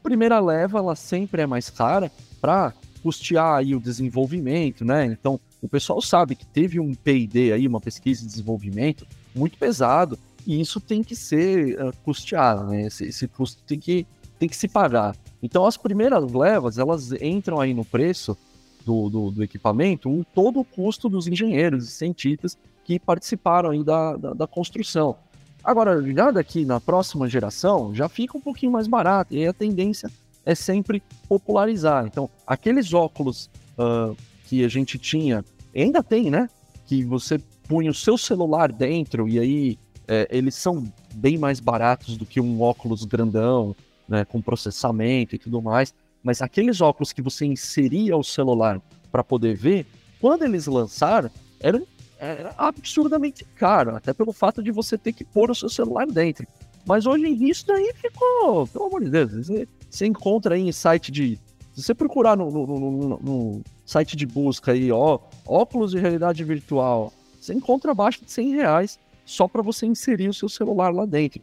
primeira 0.03 0.39
leva, 0.39 0.79
ela 0.79 0.95
sempre 0.95 1.41
é 1.41 1.45
mais 1.45 1.69
cara 1.69 2.11
para 2.41 2.73
custear 3.01 3.55
aí 3.55 3.75
o 3.75 3.79
desenvolvimento, 3.79 4.83
né? 4.83 5.05
Então, 5.05 5.39
o 5.61 5.67
pessoal 5.67 6.01
sabe 6.01 6.35
que 6.35 6.45
teve 6.45 6.79
um 6.79 6.93
P&D 6.93 7.53
aí, 7.53 7.67
uma 7.67 7.81
pesquisa 7.81 8.21
de 8.21 8.27
desenvolvimento 8.27 9.05
muito 9.33 9.57
pesado, 9.57 10.17
e 10.47 10.59
isso 10.59 10.79
tem 10.79 11.03
que 11.03 11.15
ser 11.15 11.81
uh, 11.81 11.93
custeado, 12.03 12.65
né? 12.67 12.83
Esse, 12.83 13.05
esse 13.05 13.27
custo 13.27 13.61
tem 13.63 13.79
que, 13.79 14.05
tem 14.39 14.47
que 14.47 14.55
se 14.55 14.67
pagar. 14.67 15.15
Então, 15.45 15.63
as 15.63 15.77
primeiras 15.77 16.33
levas, 16.33 16.79
elas 16.79 17.11
entram 17.21 17.61
aí 17.61 17.71
no 17.71 17.85
preço 17.85 18.35
do, 18.83 19.11
do, 19.11 19.29
do 19.29 19.43
equipamento, 19.43 20.09
um, 20.09 20.23
todo 20.23 20.59
o 20.59 20.65
custo 20.65 21.07
dos 21.07 21.27
engenheiros 21.27 21.87
e 21.87 21.91
cientistas 21.91 22.57
que 22.83 22.99
participaram 22.99 23.69
aí 23.69 23.83
da, 23.83 24.17
da, 24.17 24.33
da, 24.33 24.47
construção. 24.47 25.15
Agora, 25.63 26.01
já 26.11 26.31
daqui 26.31 26.65
na 26.65 26.79
próxima 26.79 27.29
geração, 27.29 27.93
já 27.93 28.09
fica 28.09 28.35
um 28.35 28.41
pouquinho 28.41 28.71
mais 28.71 28.87
barato, 28.87 29.35
e 29.35 29.45
a 29.45 29.53
tendência 29.53 30.09
é 30.43 30.55
sempre 30.55 31.03
popularizar. 31.29 32.07
Então, 32.07 32.27
aqueles 32.47 32.91
óculos 32.91 33.47
uh, 33.77 34.17
que 34.47 34.65
a 34.65 34.67
gente 34.67 34.97
tinha, 34.97 35.45
ainda 35.75 36.01
tem, 36.01 36.31
né? 36.31 36.49
Que 36.87 37.03
você 37.03 37.39
punha 37.67 37.91
o 37.91 37.95
seu 37.95 38.17
celular 38.17 38.71
dentro 38.71 39.29
e 39.29 39.39
aí 39.39 39.79
é, 40.07 40.27
eles 40.31 40.55
são 40.55 40.91
bem 41.13 41.37
mais 41.37 41.59
baratos 41.59 42.17
do 42.17 42.25
que 42.25 42.41
um 42.41 42.61
óculos 42.61 43.05
grandão, 43.05 43.75
né, 44.07 44.25
com 44.25 44.41
processamento 44.41 45.35
e 45.35 45.39
tudo 45.39 45.61
mais, 45.61 45.93
mas 46.23 46.41
aqueles 46.41 46.81
óculos 46.81 47.13
que 47.13 47.21
você 47.21 47.45
inseria 47.45 48.17
o 48.17 48.23
celular 48.23 48.81
para 49.11 49.23
poder 49.23 49.55
ver, 49.55 49.85
quando 50.19 50.43
eles 50.43 50.65
lançaram, 50.65 51.29
era, 51.59 51.81
era 52.19 52.53
absurdamente 52.57 53.45
caro, 53.55 53.95
até 53.95 54.13
pelo 54.13 54.33
fato 54.33 54.63
de 54.63 54.71
você 54.71 54.97
ter 54.97 55.13
que 55.13 55.23
pôr 55.23 55.51
o 55.51 55.55
seu 55.55 55.69
celular 55.69 56.07
dentro. 56.07 56.47
Mas 56.85 57.05
hoje 57.05 57.27
isso 57.47 57.65
daí 57.67 57.91
ficou, 57.95 58.67
pelo 58.67 58.85
amor 58.85 59.03
de 59.03 59.09
Deus, 59.09 59.31
você, 59.31 59.67
você 59.89 60.05
encontra 60.05 60.55
aí 60.55 60.61
em 60.61 60.71
site 60.71 61.11
de. 61.11 61.39
Se 61.73 61.83
você 61.83 61.93
procurar 61.93 62.37
no, 62.37 62.49
no, 62.49 62.65
no, 62.65 63.19
no 63.19 63.61
site 63.85 64.15
de 64.15 64.25
busca 64.25 64.71
aí, 64.71 64.91
ó, 64.91 65.19
óculos 65.45 65.91
de 65.91 65.99
realidade 65.99 66.43
virtual, 66.43 67.11
você 67.39 67.53
encontra 67.53 67.91
abaixo 67.91 68.23
de 68.23 68.31
100 68.31 68.55
reais 68.55 68.99
só 69.25 69.47
para 69.47 69.61
você 69.61 69.85
inserir 69.85 70.29
o 70.29 70.33
seu 70.33 70.47
celular 70.47 70.93
lá 70.93 71.05
dentro. 71.05 71.41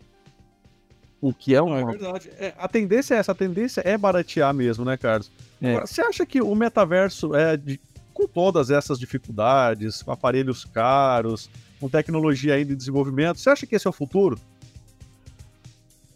O 1.23 1.33
que 1.33 1.55
é 1.55 1.63
um. 1.63 1.79
É 1.79 1.85
verdade. 1.85 2.31
É, 2.37 2.53
a 2.59 2.67
tendência 2.67 3.15
é 3.15 3.19
essa, 3.19 3.31
a 3.31 3.35
tendência 3.35 3.81
é 3.85 3.97
baratear 3.97 4.53
mesmo, 4.53 4.85
né, 4.85 4.97
Carlos? 4.97 5.31
É. 5.63 5.71
Agora, 5.71 5.87
você 5.87 6.03
acha 6.03 6.27
que 6.27 6.43
o 6.43 6.53
metaverso 6.53 7.33
é 7.37 7.57
de, 7.57 7.81
com 8.13 8.27
todas 8.27 8.71
essas 8.71 8.99
dificuldades, 8.99 10.03
com 10.03 10.11
aparelhos 10.11 10.65
caros, 10.65 11.49
com 11.79 11.89
tecnologia 11.89 12.55
ainda 12.55 12.73
em 12.73 12.77
desenvolvimento, 12.77 13.39
você 13.39 13.51
acha 13.51 13.65
que 13.65 13.77
esse 13.77 13.87
é 13.87 13.91
o 13.91 13.93
futuro? 13.93 14.37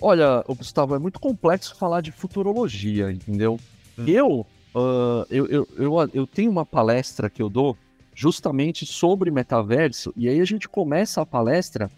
Olha, 0.00 0.44
Gustavo, 0.48 0.96
é 0.96 0.98
muito 0.98 1.20
complexo 1.20 1.76
falar 1.76 2.00
de 2.00 2.10
futurologia, 2.10 3.12
entendeu? 3.12 3.60
Hum. 3.96 4.04
Eu, 4.08 4.46
uh, 4.74 5.24
eu, 5.30 5.46
eu, 5.46 5.68
eu, 5.78 6.10
eu 6.12 6.26
tenho 6.26 6.50
uma 6.50 6.66
palestra 6.66 7.30
que 7.30 7.40
eu 7.40 7.48
dou 7.48 7.78
justamente 8.12 8.84
sobre 8.84 9.30
metaverso, 9.30 10.12
e 10.16 10.28
aí 10.28 10.40
a 10.40 10.44
gente 10.44 10.68
começa 10.68 11.20
a 11.20 11.26
palestra 11.26 11.88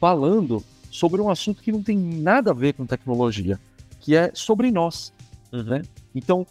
falando 0.00 0.64
sobre 0.94 1.20
um 1.20 1.28
assunto 1.28 1.60
que 1.60 1.72
não 1.72 1.82
tem 1.82 1.98
nada 1.98 2.52
a 2.52 2.54
ver 2.54 2.74
com 2.74 2.86
tecnologia, 2.86 3.58
que 3.98 4.14
é 4.14 4.30
sobre 4.32 4.70
nós. 4.70 5.12
Uhum. 5.52 5.64
Né? 5.64 5.82
Então, 6.14 6.46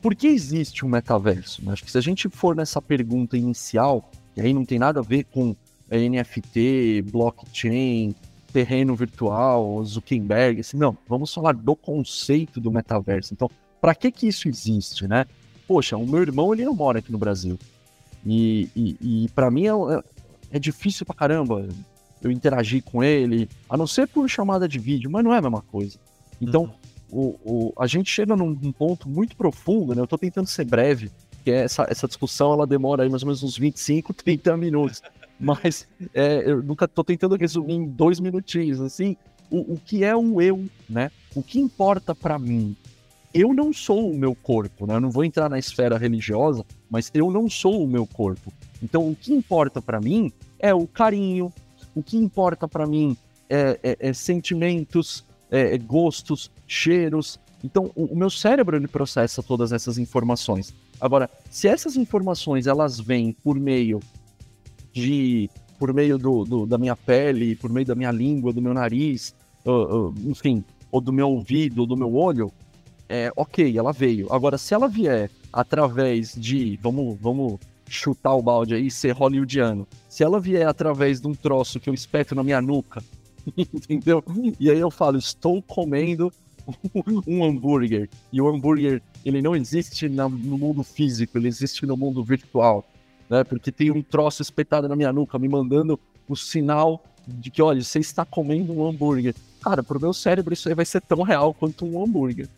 por 0.00 0.14
que 0.14 0.28
existe 0.28 0.86
um 0.86 0.88
metaverso? 0.88 1.68
Acho 1.68 1.82
que 1.82 1.90
se 1.90 1.98
a 1.98 2.00
gente 2.00 2.28
for 2.28 2.54
nessa 2.54 2.80
pergunta 2.80 3.36
inicial, 3.36 4.08
e 4.36 4.40
aí 4.40 4.54
não 4.54 4.64
tem 4.64 4.78
nada 4.78 5.00
a 5.00 5.02
ver 5.02 5.24
com 5.24 5.56
NFT, 5.90 7.06
blockchain, 7.10 8.14
terreno 8.52 8.94
virtual, 8.94 9.84
Zuckerberg, 9.84 10.60
assim, 10.60 10.76
não, 10.76 10.96
vamos 11.08 11.34
falar 11.34 11.54
do 11.54 11.74
conceito 11.74 12.60
do 12.60 12.70
metaverso. 12.70 13.34
Então, 13.34 13.50
para 13.80 13.96
que 13.96 14.12
que 14.12 14.28
isso 14.28 14.48
existe, 14.48 15.08
né? 15.08 15.26
Poxa, 15.66 15.96
o 15.96 16.06
meu 16.06 16.22
irmão, 16.22 16.54
ele 16.54 16.64
não 16.64 16.74
mora 16.74 17.00
aqui 17.00 17.10
no 17.10 17.18
Brasil. 17.18 17.58
E, 18.24 18.68
e, 18.76 19.24
e 19.24 19.28
para 19.30 19.50
mim 19.50 19.66
é, 19.66 19.70
é, 19.70 20.02
é 20.52 20.58
difícil 20.60 21.04
pra 21.04 21.16
caramba 21.16 21.66
eu 22.22 22.30
interagir 22.30 22.82
com 22.82 23.02
ele, 23.02 23.48
a 23.68 23.76
não 23.76 23.86
ser 23.86 24.08
por 24.08 24.28
chamada 24.28 24.68
de 24.68 24.78
vídeo, 24.78 25.10
mas 25.10 25.24
não 25.24 25.34
é 25.34 25.38
a 25.38 25.42
mesma 25.42 25.62
coisa. 25.62 25.98
Então, 26.40 26.72
uhum. 27.12 27.36
o, 27.44 27.68
o, 27.68 27.72
a 27.78 27.86
gente 27.86 28.10
chega 28.10 28.36
num, 28.36 28.50
num, 28.50 28.72
ponto 28.72 29.08
muito 29.08 29.36
profundo, 29.36 29.94
né? 29.94 30.00
Eu 30.00 30.06
tô 30.06 30.18
tentando 30.18 30.46
ser 30.46 30.64
breve, 30.64 31.10
que 31.44 31.50
é 31.50 31.64
essa, 31.64 31.86
essa 31.88 32.06
discussão 32.06 32.52
ela 32.52 32.66
demora 32.66 33.02
aí 33.02 33.08
mais 33.08 33.22
ou 33.22 33.26
menos 33.26 33.42
uns 33.42 33.56
25, 33.56 34.12
30 34.12 34.56
minutos. 34.56 35.02
Mas 35.38 35.86
é, 36.12 36.42
eu 36.44 36.62
nunca 36.62 36.88
tô 36.88 37.04
tentando 37.04 37.36
resumir 37.36 37.74
em 37.74 37.86
dois 37.86 38.18
minutinhos, 38.18 38.80
assim, 38.80 39.16
o, 39.50 39.74
o 39.74 39.80
que 39.84 40.02
é 40.02 40.16
um 40.16 40.40
eu, 40.40 40.64
né? 40.88 41.10
O 41.34 41.42
que 41.42 41.60
importa 41.60 42.14
para 42.14 42.38
mim? 42.38 42.76
Eu 43.32 43.52
não 43.52 43.72
sou 43.72 44.10
o 44.10 44.16
meu 44.16 44.34
corpo, 44.34 44.86
né? 44.86 44.94
Eu 44.94 45.00
não 45.00 45.10
vou 45.10 45.24
entrar 45.24 45.48
na 45.48 45.58
esfera 45.58 45.96
religiosa, 45.96 46.64
mas 46.90 47.10
eu 47.14 47.30
não 47.30 47.48
sou 47.48 47.84
o 47.84 47.86
meu 47.86 48.06
corpo. 48.06 48.52
Então, 48.82 49.08
o 49.08 49.14
que 49.14 49.32
importa 49.32 49.80
para 49.80 50.00
mim 50.00 50.32
é 50.58 50.74
o 50.74 50.86
carinho, 50.86 51.52
o 51.98 52.02
que 52.02 52.16
importa 52.16 52.68
para 52.68 52.86
mim 52.86 53.16
é, 53.50 53.78
é, 53.82 53.96
é, 54.08 54.12
sentimentos, 54.12 55.24
é, 55.50 55.74
é, 55.74 55.78
gostos, 55.78 56.50
cheiros. 56.66 57.40
Então, 57.64 57.90
o, 57.96 58.04
o, 58.04 58.16
meu 58.16 58.30
cérebro 58.30 58.76
ele 58.76 58.86
processa 58.86 59.42
todas 59.42 59.72
essas 59.72 59.98
informações. 59.98 60.72
Agora, 61.00 61.28
se 61.50 61.66
essas 61.66 61.96
informações 61.96 62.66
elas 62.68 63.00
vêm 63.00 63.32
por 63.32 63.58
meio 63.58 64.00
de, 64.92 65.50
por 65.76 65.92
meio 65.92 66.18
do, 66.18 66.44
do 66.44 66.66
da 66.66 66.78
minha 66.78 66.94
pele, 66.94 67.56
por 67.56 67.70
meio 67.70 67.86
da 67.86 67.96
minha 67.96 68.12
língua, 68.12 68.52
do 68.52 68.62
meu 68.62 68.72
nariz, 68.72 69.34
uh, 69.66 70.08
uh, 70.08 70.14
enfim, 70.24 70.64
ou 70.92 71.00
do 71.00 71.12
meu 71.12 71.28
ouvido, 71.30 71.80
ou 71.80 71.86
do 71.86 71.96
meu 71.96 72.14
olho, 72.14 72.52
é 73.08 73.32
ok, 73.34 73.76
ela 73.76 73.92
veio. 73.92 74.32
Agora, 74.32 74.56
se 74.56 74.72
ela 74.72 74.86
vier 74.86 75.30
através 75.52 76.32
de, 76.34 76.78
vamos, 76.80 77.18
vamos 77.20 77.58
chutar 77.88 78.34
o 78.34 78.42
balde 78.42 78.74
aí, 78.74 78.90
ser 78.90 79.12
hollywoodiano, 79.12 79.86
se 80.08 80.22
ela 80.22 80.40
vier 80.40 80.66
através 80.66 81.20
de 81.20 81.26
um 81.26 81.34
troço 81.34 81.80
que 81.80 81.88
eu 81.88 81.94
espeto 81.94 82.34
na 82.34 82.42
minha 82.42 82.60
nuca, 82.60 83.02
entendeu? 83.56 84.22
E 84.58 84.70
aí 84.70 84.78
eu 84.78 84.90
falo, 84.90 85.18
estou 85.18 85.62
comendo 85.62 86.32
um 87.26 87.44
hambúrguer. 87.44 88.08
E 88.32 88.40
o 88.40 88.48
hambúrguer, 88.48 89.02
ele 89.24 89.40
não 89.40 89.56
existe 89.56 90.08
no 90.08 90.28
mundo 90.30 90.82
físico, 90.82 91.38
ele 91.38 91.48
existe 91.48 91.86
no 91.86 91.96
mundo 91.96 92.22
virtual, 92.22 92.84
né? 93.28 93.44
Porque 93.44 93.72
tem 93.72 93.90
um 93.90 94.02
troço 94.02 94.42
espetado 94.42 94.88
na 94.88 94.96
minha 94.96 95.12
nuca 95.12 95.38
me 95.38 95.48
mandando 95.48 95.98
o 96.28 96.36
sinal 96.36 97.02
de 97.26 97.50
que, 97.50 97.60
olha, 97.60 97.82
você 97.82 97.98
está 97.98 98.24
comendo 98.24 98.72
um 98.72 98.86
hambúrguer. 98.86 99.34
Cara, 99.62 99.82
pro 99.82 100.00
meu 100.00 100.12
cérebro 100.12 100.54
isso 100.54 100.68
aí 100.68 100.74
vai 100.74 100.84
ser 100.84 101.00
tão 101.00 101.22
real 101.22 101.52
quanto 101.52 101.84
um 101.84 102.02
hambúrguer, 102.02 102.48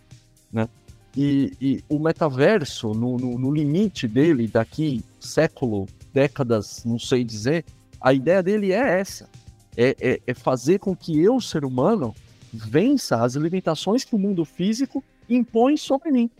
né? 0.53 0.69
E, 1.17 1.53
e 1.61 1.85
o 1.89 1.99
metaverso, 1.99 2.95
no, 2.95 3.17
no, 3.17 3.39
no, 3.39 3.53
limite 3.53 4.07
dele, 4.07 4.47
daqui 4.47 5.05
século, 5.19 5.87
décadas, 6.13 6.85
não 6.85 6.99
sei 6.99 7.25
dizer, 7.25 7.65
a 8.01 8.13
ideia 8.13 8.43
dele 8.43 8.73
é 8.73 9.01
essa: 9.01 9.29
é, 9.77 9.97
é, 10.01 10.21
é 10.27 10.35
fazer 10.35 10.79
com 10.79 10.95
que 10.95 11.19
eu, 11.21 11.41
ser 11.41 11.65
humano, 11.65 12.15
vença 12.53 13.23
as 13.23 13.35
limitações 13.35 14.05
que 14.05 14.15
o 14.15 14.19
mundo 14.19 14.45
físico 14.45 15.03
impõe 15.29 15.77
sobre 15.77 16.11
mim. 16.11 16.31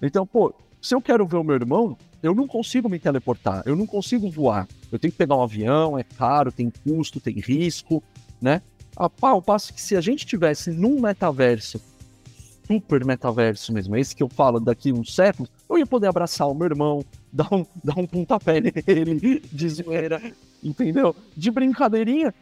Então, 0.00 0.26
pô, 0.26 0.54
se 0.80 0.94
eu 0.94 1.00
quero 1.00 1.26
ver 1.26 1.36
o 1.36 1.44
meu 1.44 1.54
irmão, 1.54 1.96
eu 2.22 2.34
não 2.34 2.46
consigo 2.46 2.88
me 2.88 2.98
teleportar, 2.98 3.62
eu 3.66 3.76
não 3.76 3.86
consigo 3.86 4.30
voar. 4.30 4.66
Eu 4.90 4.98
tenho 4.98 5.12
que 5.12 5.18
pegar 5.18 5.36
um 5.36 5.42
avião, 5.42 5.98
é 5.98 6.02
caro, 6.02 6.50
tem 6.50 6.70
custo, 6.70 7.20
tem 7.20 7.34
risco, 7.34 8.02
né? 8.40 8.62
A 8.96 9.10
ao 9.20 9.42
passo 9.42 9.74
que 9.74 9.80
se 9.80 9.94
a 9.94 10.00
gente 10.00 10.24
tivesse 10.24 10.70
num 10.70 11.00
metaverso 11.00 11.80
super 12.66 13.04
metaverso 13.04 13.72
mesmo, 13.72 13.96
é 13.96 14.00
esse 14.00 14.14
que 14.14 14.22
eu 14.22 14.28
falo 14.28 14.58
daqui 14.58 14.92
uns 14.92 15.14
séculos, 15.14 15.50
eu 15.68 15.78
ia 15.78 15.86
poder 15.86 16.08
abraçar 16.08 16.48
o 16.48 16.54
meu 16.54 16.66
irmão, 16.66 17.04
dar 17.32 17.52
um, 17.52 17.64
dar 17.82 17.98
um 17.98 18.06
pontapé 18.06 18.60
nele 18.60 19.42
de 19.52 19.68
zoeira, 19.68 20.20
entendeu? 20.62 21.14
De 21.36 21.50
brincadeirinha, 21.50 22.34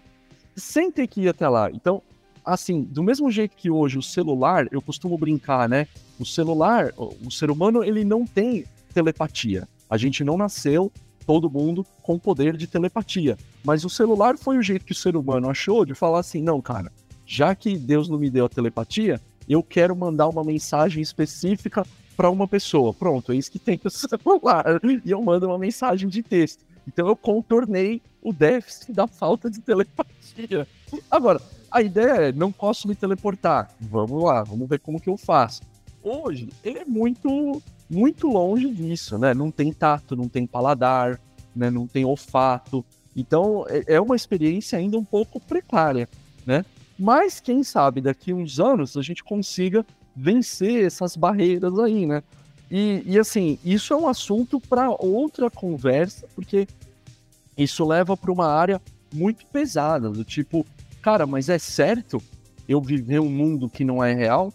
sem 0.57 0.91
ter 0.91 1.07
que 1.07 1.23
ir 1.23 1.29
até 1.29 1.49
lá. 1.49 1.71
Então, 1.71 2.03
assim, 2.45 2.83
do 2.83 3.03
mesmo 3.03 3.31
jeito 3.31 3.57
que 3.57 3.71
hoje 3.71 3.99
o 3.99 4.03
celular, 4.03 4.69
eu 4.71 4.81
costumo 4.81 5.19
brincar, 5.19 5.69
né? 5.69 5.87
O 6.19 6.25
celular, 6.25 6.93
o 6.97 7.31
ser 7.31 7.51
humano, 7.51 7.83
ele 7.83 8.05
não 8.05 8.25
tem 8.25 8.65
telepatia. 8.93 9.69
A 9.91 9.97
gente 9.97 10.23
não 10.23 10.37
nasceu, 10.37 10.93
todo 11.27 11.51
mundo, 11.51 11.85
com 12.03 12.19
poder 12.19 12.57
de 12.57 12.67
telepatia. 12.67 13.37
Mas 13.65 13.85
o 13.85 13.91
celular 13.91 14.39
foi 14.39 14.59
o 14.59 14.63
jeito 14.63 14.85
que 14.85 14.93
o 14.93 14.97
ser 14.97 15.17
humano 15.17 15.51
achou 15.51 15.85
de 15.85 15.95
falar 15.95 16.21
assim: 16.21 16.41
não, 16.43 16.61
cara, 16.61 16.93
já 17.27 17.55
que 17.55 17.77
Deus 17.77 18.09
não 18.09 18.19
me 18.19 18.31
deu 18.31 18.45
a 18.45 18.49
telepatia, 18.49 19.21
eu 19.49 19.63
quero 19.63 19.95
mandar 19.95 20.29
uma 20.29 20.45
mensagem 20.45 21.03
específica 21.03 21.85
para 22.17 22.31
uma 22.31 22.47
pessoa. 22.47 22.93
Pronto, 22.95 23.33
é 23.33 23.37
isso 23.37 23.51
que 23.51 23.59
tem 23.59 23.81
no 23.83 23.91
celular. 23.91 24.65
E 25.05 25.11
eu 25.11 25.23
mando 25.23 25.47
uma 25.47 25.59
mensagem 25.59 26.09
de 26.09 26.23
texto. 26.23 26.65
Então 26.87 27.09
eu 27.09 27.17
contornei 27.17 28.01
o 28.23 28.33
déficit 28.33 28.93
da 28.93 29.07
falta 29.07 29.51
de 29.51 29.61
telepatia. 29.61 30.67
Agora, 31.11 31.41
a 31.71 31.83
ideia 31.83 32.29
é, 32.29 32.33
não 32.33 32.53
posso 32.53 32.87
me 32.87 32.95
teleportar. 32.95 33.71
Vamos 33.81 34.23
lá, 34.23 34.43
vamos 34.43 34.69
ver 34.69 34.79
como 34.79 35.01
que 35.01 35.09
eu 35.09 35.17
faço. 35.17 35.63
Hoje, 36.03 36.51
ele 36.63 36.79
é 36.79 36.85
muito, 36.85 37.63
muito 37.91 38.29
longe 38.29 38.71
disso, 38.71 39.19
né? 39.19 39.35
Não 39.35 39.51
tem 39.51 39.73
tato, 39.73 40.15
não 40.15 40.29
tem 40.29 40.47
paladar, 40.47 41.21
né? 41.55 41.71
não 41.71 41.87
tem 41.87 42.05
olfato. 42.05 42.85
Então, 43.17 43.65
é, 43.69 43.95
é 43.95 44.01
uma 44.01 44.17
experiência 44.17 44.79
ainda 44.79 44.99
um 44.99 45.05
pouco 45.05 45.41
precária, 45.41 46.09
né? 46.47 46.65
Mas 46.99 47.41
quem 47.41 47.63
sabe 47.63 48.01
daqui 48.01 48.33
uns 48.33 48.61
anos 48.61 48.97
a 48.97 49.03
gente 49.03 49.25
consiga 49.25 49.85
vencer 50.15 50.85
essas 50.85 51.17
barreiras 51.17 51.79
aí, 51.79 52.07
né? 52.07 52.23
E, 52.71 53.03
e 53.07 53.19
assim, 53.19 53.59
isso 53.65 53.93
é 53.93 53.97
um 53.97 54.09
assunto 54.09 54.61
para 54.61 54.91
outra 54.91 55.51
conversa, 55.51 56.27
porque 56.35 56.67
isso 57.57 57.85
leva 57.85 58.17
para 58.17 58.33
uma 58.33 58.47
área 58.47 58.81
muito 59.13 59.47
pesada, 59.47 60.11
do 60.11 60.25
tipo, 60.25 60.65
cara, 61.01 61.27
mas 61.27 61.49
é 61.49 61.59
certo 61.59 62.23
eu 62.69 62.81
viver 62.81 63.21
um 63.21 63.29
mundo 63.29 63.69
que 63.69 63.85
não 63.85 64.03
é 64.03 64.13
real? 64.15 64.53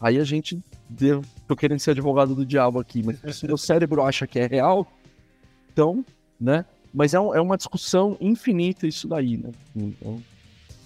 Aí 0.00 0.18
a 0.18 0.24
gente. 0.24 0.58
Deu, 0.90 1.22
tô 1.46 1.54
querendo 1.54 1.80
ser 1.80 1.90
advogado 1.90 2.34
do 2.34 2.46
diabo 2.46 2.80
aqui, 2.80 3.02
mas 3.02 3.36
se 3.36 3.44
o 3.44 3.46
meu 3.46 3.58
cérebro 3.58 4.02
acha 4.02 4.26
que 4.26 4.38
é 4.38 4.46
real, 4.46 4.90
então, 5.70 6.02
né? 6.40 6.64
Mas 6.94 7.12
é, 7.12 7.20
um, 7.20 7.34
é 7.34 7.40
uma 7.42 7.58
discussão 7.58 8.16
infinita 8.18 8.86
isso 8.86 9.06
daí, 9.06 9.36
né? 9.36 9.50
Então, 9.76 10.22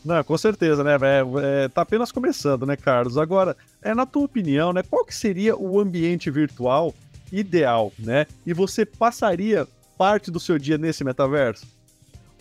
não, 0.05 0.23
com 0.25 0.37
certeza, 0.37 0.83
né? 0.83 0.95
É, 0.95 1.65
é, 1.65 1.69
tá 1.69 1.83
apenas 1.83 2.11
começando, 2.11 2.67
né, 2.67 2.77
Carlos? 2.77 3.17
Agora, 3.17 3.57
é 3.81 3.95
na 3.95 4.05
tua 4.05 4.25
opinião, 4.25 4.73
né? 4.73 4.83
Qual 4.83 5.05
que 5.05 5.15
seria 5.15 5.57
o 5.57 5.81
ambiente 5.81 6.31
virtual 6.31 6.95
ideal, 7.31 7.93
né? 7.99 8.27
E 8.47 8.53
você 8.53 8.85
passaria 8.85 9.67
parte 9.97 10.31
do 10.31 10.41
seu 10.41 10.59
dia 10.59 10.77
nesse 10.77 11.05
metaverso? 11.05 11.67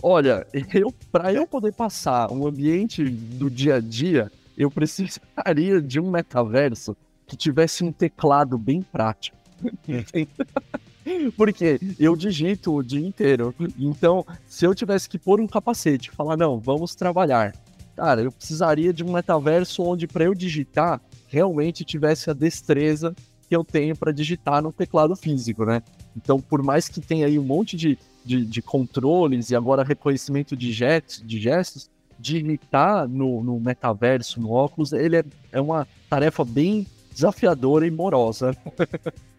Olha, 0.02 0.46
eu 0.74 0.94
para 1.12 1.32
eu 1.32 1.46
poder 1.46 1.74
passar 1.74 2.32
um 2.32 2.48
ambiente 2.48 3.04
do 3.04 3.50
dia 3.50 3.76
a 3.76 3.80
dia, 3.80 4.32
eu 4.58 4.72
precisaria 4.72 5.82
de 5.82 6.00
um 6.00 6.10
metaverso 6.10 6.96
que 7.28 7.38
tivesse 7.38 7.84
um 7.84 7.92
teclado 7.92 8.58
bem 8.58 8.82
prático. 8.82 9.38
Porque 11.36 11.80
eu 12.00 12.16
digito 12.16 12.76
o 12.76 12.84
dia 12.84 13.06
inteiro. 13.06 13.54
Então, 13.78 14.26
se 14.48 14.66
eu 14.66 14.76
tivesse 14.76 15.10
que 15.10 15.18
pôr 15.18 15.40
um 15.40 15.48
capacete 15.48 16.10
e 16.10 16.16
falar, 16.16 16.38
não, 16.38 16.60
vamos 16.60 16.96
trabalhar. 16.96 17.56
Cara, 17.96 18.22
eu 18.22 18.32
precisaria 18.32 18.94
de 18.94 19.04
um 19.04 19.12
metaverso 19.12 19.84
onde 19.84 20.08
para 20.08 20.24
eu 20.24 20.34
digitar 20.34 21.02
realmente 21.28 21.86
tivesse 21.86 22.30
a 22.30 22.34
destreza 22.34 23.16
que 23.48 23.56
eu 23.56 23.64
tenho 23.64 23.96
para 23.96 24.12
digitar 24.12 24.62
no 24.62 24.72
teclado 24.72 25.16
físico, 25.16 25.66
né? 25.66 25.82
Então, 26.16 26.40
por 26.40 26.64
mais 26.64 26.88
que 26.88 27.02
tenha 27.02 27.26
aí 27.26 27.38
um 27.38 27.44
monte 27.44 27.76
de, 27.76 27.98
de, 28.24 28.46
de 28.46 28.62
controles 28.62 29.50
e 29.50 29.56
agora 29.56 29.84
reconhecimento 29.84 30.56
de, 30.56 30.72
jet, 30.72 31.24
de 31.26 31.40
gestos, 31.40 31.90
digitar 32.18 33.08
no, 33.08 33.44
no 33.44 33.60
metaverso, 33.60 34.40
no 34.40 34.52
óculos, 34.52 34.94
ele 34.94 35.18
é, 35.18 35.24
é 35.52 35.60
uma 35.60 35.88
tarefa 36.10 36.46
bem 36.46 36.88
desafiadora 37.14 37.86
e 37.86 37.92
morosa. 37.92 38.56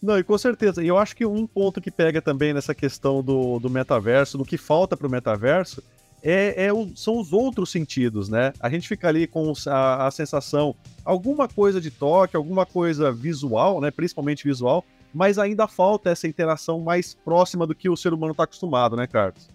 Não, 0.00 0.18
e 0.18 0.22
com 0.22 0.38
certeza. 0.38 0.82
E 0.82 0.88
eu 0.88 0.96
acho 0.96 1.16
que 1.16 1.26
um 1.26 1.46
ponto 1.46 1.80
que 1.80 1.90
pega 1.90 2.22
também 2.22 2.52
nessa 2.54 2.74
questão 2.74 3.22
do, 3.22 3.58
do 3.58 3.68
metaverso, 3.68 4.38
do 4.38 4.44
que 4.44 4.56
falta 4.56 4.96
para 4.96 5.06
o 5.06 5.10
metaverso, 5.10 5.82
é, 6.22 6.66
é 6.66 6.68
são 6.94 7.18
os 7.18 7.32
outros 7.32 7.70
sentidos, 7.70 8.28
né? 8.28 8.52
A 8.60 8.68
gente 8.68 8.88
fica 8.88 9.08
ali 9.08 9.26
com 9.26 9.52
a, 9.66 10.06
a, 10.06 10.10
sensação, 10.10 10.74
alguma 11.04 11.48
coisa 11.48 11.80
de 11.80 11.90
toque, 11.90 12.36
alguma 12.36 12.66
coisa 12.66 13.12
visual, 13.12 13.80
né? 13.80 13.90
Principalmente 13.90 14.44
visual, 14.44 14.84
mas 15.12 15.38
ainda 15.38 15.66
falta 15.66 16.10
essa 16.10 16.26
interação 16.26 16.80
mais 16.80 17.14
próxima 17.14 17.66
do 17.66 17.74
que 17.74 17.88
o 17.88 17.96
ser 17.96 18.12
humano 18.12 18.32
está 18.32 18.44
acostumado, 18.44 18.96
né, 18.96 19.06
Carlos? 19.06 19.48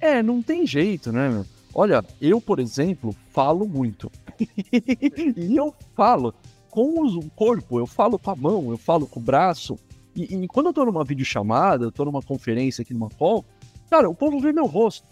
É, 0.00 0.22
não 0.22 0.42
tem 0.42 0.66
jeito, 0.66 1.12
né, 1.12 1.28
meu? 1.28 1.46
Olha, 1.74 2.04
eu, 2.20 2.40
por 2.40 2.58
exemplo, 2.58 3.14
falo 3.30 3.66
muito. 3.66 4.10
e 5.36 5.56
eu 5.56 5.74
falo 5.94 6.34
com 6.70 7.04
o 7.04 7.30
corpo, 7.30 7.78
eu 7.78 7.86
falo 7.86 8.18
com 8.18 8.30
a 8.30 8.36
mão, 8.36 8.70
eu 8.70 8.78
falo 8.78 9.06
com 9.06 9.20
o 9.20 9.22
braço. 9.22 9.78
E, 10.14 10.34
e 10.34 10.48
quando 10.48 10.66
eu 10.66 10.72
tô 10.72 10.84
numa 10.84 11.04
videochamada, 11.04 11.84
eu 11.84 11.92
tô 11.92 12.04
numa 12.04 12.22
conferência 12.22 12.82
aqui 12.82 12.92
numa 12.92 13.08
call, 13.10 13.44
cara, 13.90 14.08
o 14.08 14.14
povo 14.14 14.40
vê 14.40 14.52
meu 14.52 14.66
rosto. 14.66 15.06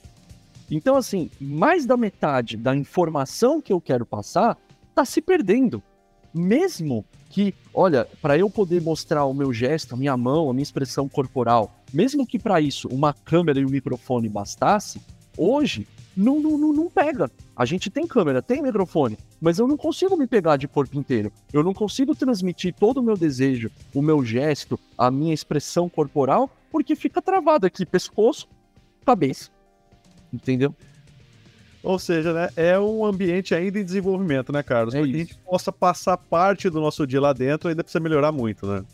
Então, 0.70 0.96
assim, 0.96 1.30
mais 1.40 1.86
da 1.86 1.96
metade 1.96 2.56
da 2.56 2.74
informação 2.74 3.60
que 3.60 3.72
eu 3.72 3.80
quero 3.80 4.04
passar 4.04 4.58
tá 4.94 5.04
se 5.04 5.20
perdendo. 5.20 5.82
Mesmo 6.34 7.04
que, 7.30 7.54
olha, 7.72 8.06
para 8.20 8.36
eu 8.36 8.50
poder 8.50 8.82
mostrar 8.82 9.24
o 9.24 9.34
meu 9.34 9.52
gesto, 9.52 9.94
a 9.94 9.96
minha 9.96 10.16
mão, 10.16 10.50
a 10.50 10.52
minha 10.52 10.62
expressão 10.62 11.08
corporal, 11.08 11.74
mesmo 11.92 12.26
que 12.26 12.38
para 12.38 12.60
isso 12.60 12.88
uma 12.88 13.12
câmera 13.12 13.60
e 13.60 13.64
um 13.64 13.70
microfone 13.70 14.28
bastasse, 14.28 15.00
hoje 15.36 15.86
não, 16.16 16.40
não, 16.40 16.58
não, 16.58 16.72
não 16.72 16.90
pega. 16.90 17.30
A 17.54 17.64
gente 17.64 17.90
tem 17.90 18.06
câmera, 18.06 18.42
tem 18.42 18.62
microfone, 18.62 19.16
mas 19.40 19.58
eu 19.58 19.66
não 19.66 19.76
consigo 19.76 20.16
me 20.16 20.26
pegar 20.26 20.56
de 20.56 20.66
corpo 20.66 20.98
inteiro. 20.98 21.32
Eu 21.52 21.62
não 21.62 21.74
consigo 21.74 22.14
transmitir 22.14 22.74
todo 22.74 22.98
o 22.98 23.02
meu 23.02 23.16
desejo, 23.16 23.70
o 23.94 24.02
meu 24.02 24.24
gesto, 24.24 24.78
a 24.96 25.10
minha 25.10 25.34
expressão 25.34 25.88
corporal, 25.88 26.50
porque 26.70 26.96
fica 26.96 27.20
travado 27.20 27.66
aqui, 27.66 27.84
pescoço, 27.84 28.48
cabeça. 29.04 29.50
Entendeu? 30.32 30.74
Ou 31.82 31.98
seja, 32.00 32.32
né, 32.32 32.48
é 32.56 32.78
um 32.80 33.04
ambiente 33.04 33.54
ainda 33.54 33.78
em 33.78 33.84
desenvolvimento, 33.84 34.52
né, 34.52 34.62
Carlos? 34.62 34.92
É 34.92 34.98
para 34.98 35.08
que 35.08 35.14
a 35.14 35.18
gente 35.18 35.36
possa 35.36 35.70
passar 35.70 36.16
parte 36.16 36.68
do 36.68 36.80
nosso 36.80 37.06
dia 37.06 37.20
lá 37.20 37.32
dentro, 37.32 37.68
ainda 37.68 37.84
precisa 37.84 38.00
melhorar 38.00 38.32
muito, 38.32 38.66
né? 38.66 38.84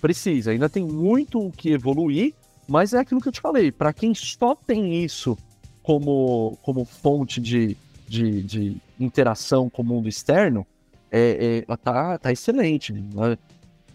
Precisa, 0.00 0.50
ainda 0.50 0.68
tem 0.68 0.84
muito 0.84 1.46
o 1.46 1.52
que 1.52 1.70
evoluir, 1.70 2.32
mas 2.66 2.94
é 2.94 2.98
aquilo 2.98 3.20
que 3.20 3.28
eu 3.28 3.32
te 3.32 3.40
falei, 3.40 3.70
para 3.70 3.92
quem 3.92 4.14
só 4.14 4.54
tem 4.54 5.04
isso 5.04 5.36
como, 5.82 6.56
como 6.62 6.86
fonte 6.86 7.38
de, 7.40 7.76
de, 8.08 8.42
de 8.42 8.76
interação 9.04 9.68
com 9.68 9.82
o 9.82 9.84
mundo 9.84 10.08
externo, 10.08 10.66
é, 11.10 11.64
é, 11.68 11.76
tá, 11.76 12.18
tá 12.18 12.32
excelente. 12.32 12.92
Né? 12.92 13.36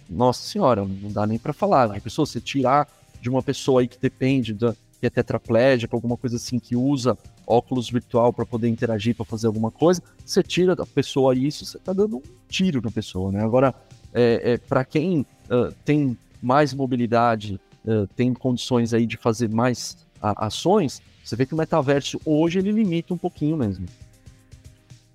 Nossa 0.09 0.47
senhora, 0.47 0.85
não 0.85 1.11
dá 1.11 1.25
nem 1.25 1.37
para 1.37 1.53
falar. 1.53 1.95
A 1.95 1.99
pessoa, 1.99 2.25
você 2.25 2.39
tirar 2.39 2.87
de 3.21 3.29
uma 3.29 3.41
pessoa 3.41 3.81
aí 3.81 3.87
que 3.87 3.99
depende, 3.99 4.53
da, 4.53 4.73
que 4.99 5.05
é 5.05 5.09
tetraplégica, 5.09 5.95
alguma 5.95 6.17
coisa 6.17 6.35
assim, 6.35 6.59
que 6.59 6.75
usa 6.75 7.17
óculos 7.45 7.89
virtual 7.89 8.33
para 8.33 8.45
poder 8.45 8.67
interagir, 8.67 9.15
para 9.15 9.25
fazer 9.25 9.47
alguma 9.47 9.71
coisa, 9.71 10.01
você 10.25 10.43
tira 10.43 10.75
da 10.75 10.85
pessoa 10.85 11.33
isso, 11.33 11.65
você 11.65 11.77
está 11.77 11.93
dando 11.93 12.17
um 12.17 12.23
tiro 12.49 12.81
na 12.83 12.91
pessoa, 12.91 13.31
né? 13.31 13.41
Agora, 13.41 13.73
é, 14.13 14.53
é 14.53 14.57
para 14.57 14.83
quem 14.83 15.21
uh, 15.21 15.73
tem 15.85 16.17
mais 16.41 16.73
mobilidade, 16.73 17.59
uh, 17.85 18.05
tem 18.15 18.33
condições 18.33 18.93
aí 18.93 19.05
de 19.05 19.15
fazer 19.15 19.49
mais 19.49 20.05
ações, 20.21 21.01
você 21.23 21.35
vê 21.35 21.45
que 21.45 21.53
o 21.53 21.57
metaverso 21.57 22.19
hoje 22.25 22.59
ele 22.59 22.71
limita 22.71 23.13
um 23.13 23.17
pouquinho 23.17 23.55
mesmo. 23.55 23.85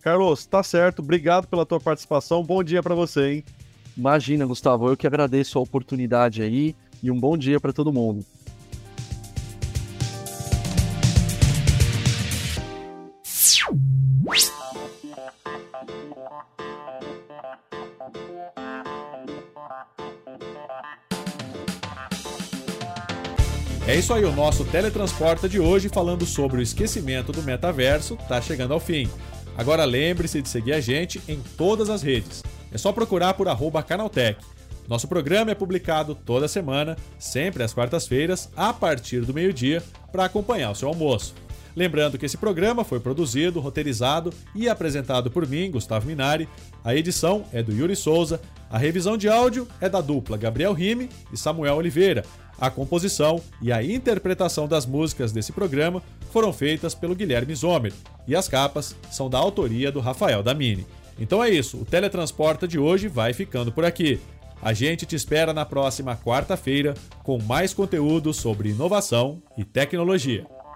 Carlos, 0.03 0.45
tá 0.45 0.63
certo. 0.63 0.99
Obrigado 0.99 1.47
pela 1.47 1.65
tua 1.65 1.81
participação. 1.81 2.43
Bom 2.43 2.63
dia 2.63 2.83
para 2.83 2.95
você, 2.95 3.35
hein? 3.35 3.45
Imagina, 3.97 4.45
Gustavo, 4.45 4.89
eu 4.89 4.97
que 4.97 5.07
agradeço 5.07 5.59
a 5.59 5.63
oportunidade 5.63 6.43
aí 6.43 6.75
e 7.03 7.11
um 7.11 7.19
bom 7.19 7.39
dia 7.39 7.61
para 7.61 7.73
todo 7.73 7.93
mundo. 7.93 8.25
É 23.87 23.97
isso 23.97 24.15
aí, 24.15 24.25
o 24.25 24.33
nosso 24.33 24.65
Teletransporta 24.65 25.49
de 25.49 25.61
hoje 25.61 25.89
falando 25.89 26.25
sobre 26.25 26.59
o 26.59 26.63
esquecimento 26.63 27.31
do 27.31 27.43
metaverso 27.43 28.15
está 28.15 28.41
chegando 28.41 28.73
ao 28.73 28.81
fim. 28.81 29.09
Agora 29.57 29.85
lembre-se 29.85 30.41
de 30.41 30.49
seguir 30.49 30.73
a 30.73 30.81
gente 30.81 31.21
em 31.29 31.41
todas 31.57 31.91
as 31.91 32.03
redes. 32.03 32.43
É 32.73 32.79
só 32.79 32.93
procurar 32.93 33.35
por 33.35 33.49
arroba 33.49 33.83
Canaltech. 33.83 34.41
Nosso 34.89 35.07
programa 35.07 35.51
é 35.51 35.55
publicado 35.55 36.15
toda 36.15 36.49
semana, 36.49 36.97
sempre 37.19 37.63
às 37.63 37.73
quartas-feiras, 37.73 38.51
a 38.57 38.73
partir 38.73 39.21
do 39.21 39.35
meio-dia, 39.35 39.83
para 40.11 40.25
acompanhar 40.25 40.71
o 40.71 40.75
seu 40.75 40.89
almoço. 40.89 41.35
Lembrando 41.75 42.19
que 42.19 42.27
esse 42.27 42.37
programa 42.37 42.85
foi 42.85 43.01
produzido, 43.01 43.61
roteirizado 43.61 44.33
e 44.55 44.69
apresentado 44.69 45.31
por 45.31 45.47
mim, 45.49 45.71
Gustavo 45.71 46.07
Minari. 46.07 46.49
A 46.85 46.95
edição 46.95 47.45
é 47.53 47.63
do 47.63 47.73
Yuri 47.73 47.97
Souza, 47.97 48.41
a 48.71 48.79
revisão 48.79 49.17
de 49.17 49.29
áudio 49.29 49.67
é 49.81 49.89
da 49.89 50.01
dupla 50.01 50.37
Gabriel 50.37 50.73
Rime 50.73 51.09
e 51.33 51.37
Samuel 51.37 51.77
Oliveira. 51.77 52.25
A 52.59 52.71
composição 52.71 53.41
e 53.61 53.73
a 53.73 53.83
interpretação 53.83 54.69
das 54.69 54.87
músicas 54.87 55.33
desse 55.33 55.53
programa 55.53 56.03
foram 56.31 56.53
feitas 56.53 56.95
pelo 56.95 57.15
Guilherme 57.15 57.55
Zomer 57.55 57.93
e 58.27 58.37
as 58.37 58.49
capas 58.49 58.95
são 59.11 59.29
da 59.29 59.39
autoria 59.39 59.91
do 59.91 60.01
Rafael 60.01 60.43
Damini. 60.43 60.87
Então 61.19 61.43
é 61.43 61.51
isso, 61.51 61.79
o 61.79 61.85
Teletransporta 61.85 62.69
de 62.69 62.79
hoje 62.79 63.09
vai 63.09 63.33
ficando 63.33 63.73
por 63.73 63.85
aqui. 63.85 64.21
A 64.63 64.73
gente 64.73 65.05
te 65.05 65.17
espera 65.17 65.53
na 65.53 65.65
próxima 65.67 66.17
quarta-feira 66.17 66.95
com 67.25 67.43
mais 67.43 67.75
conteúdo 67.75 68.33
sobre 68.33 68.71
inovação 68.71 69.43
e 69.59 69.65
tecnologia. 69.65 70.47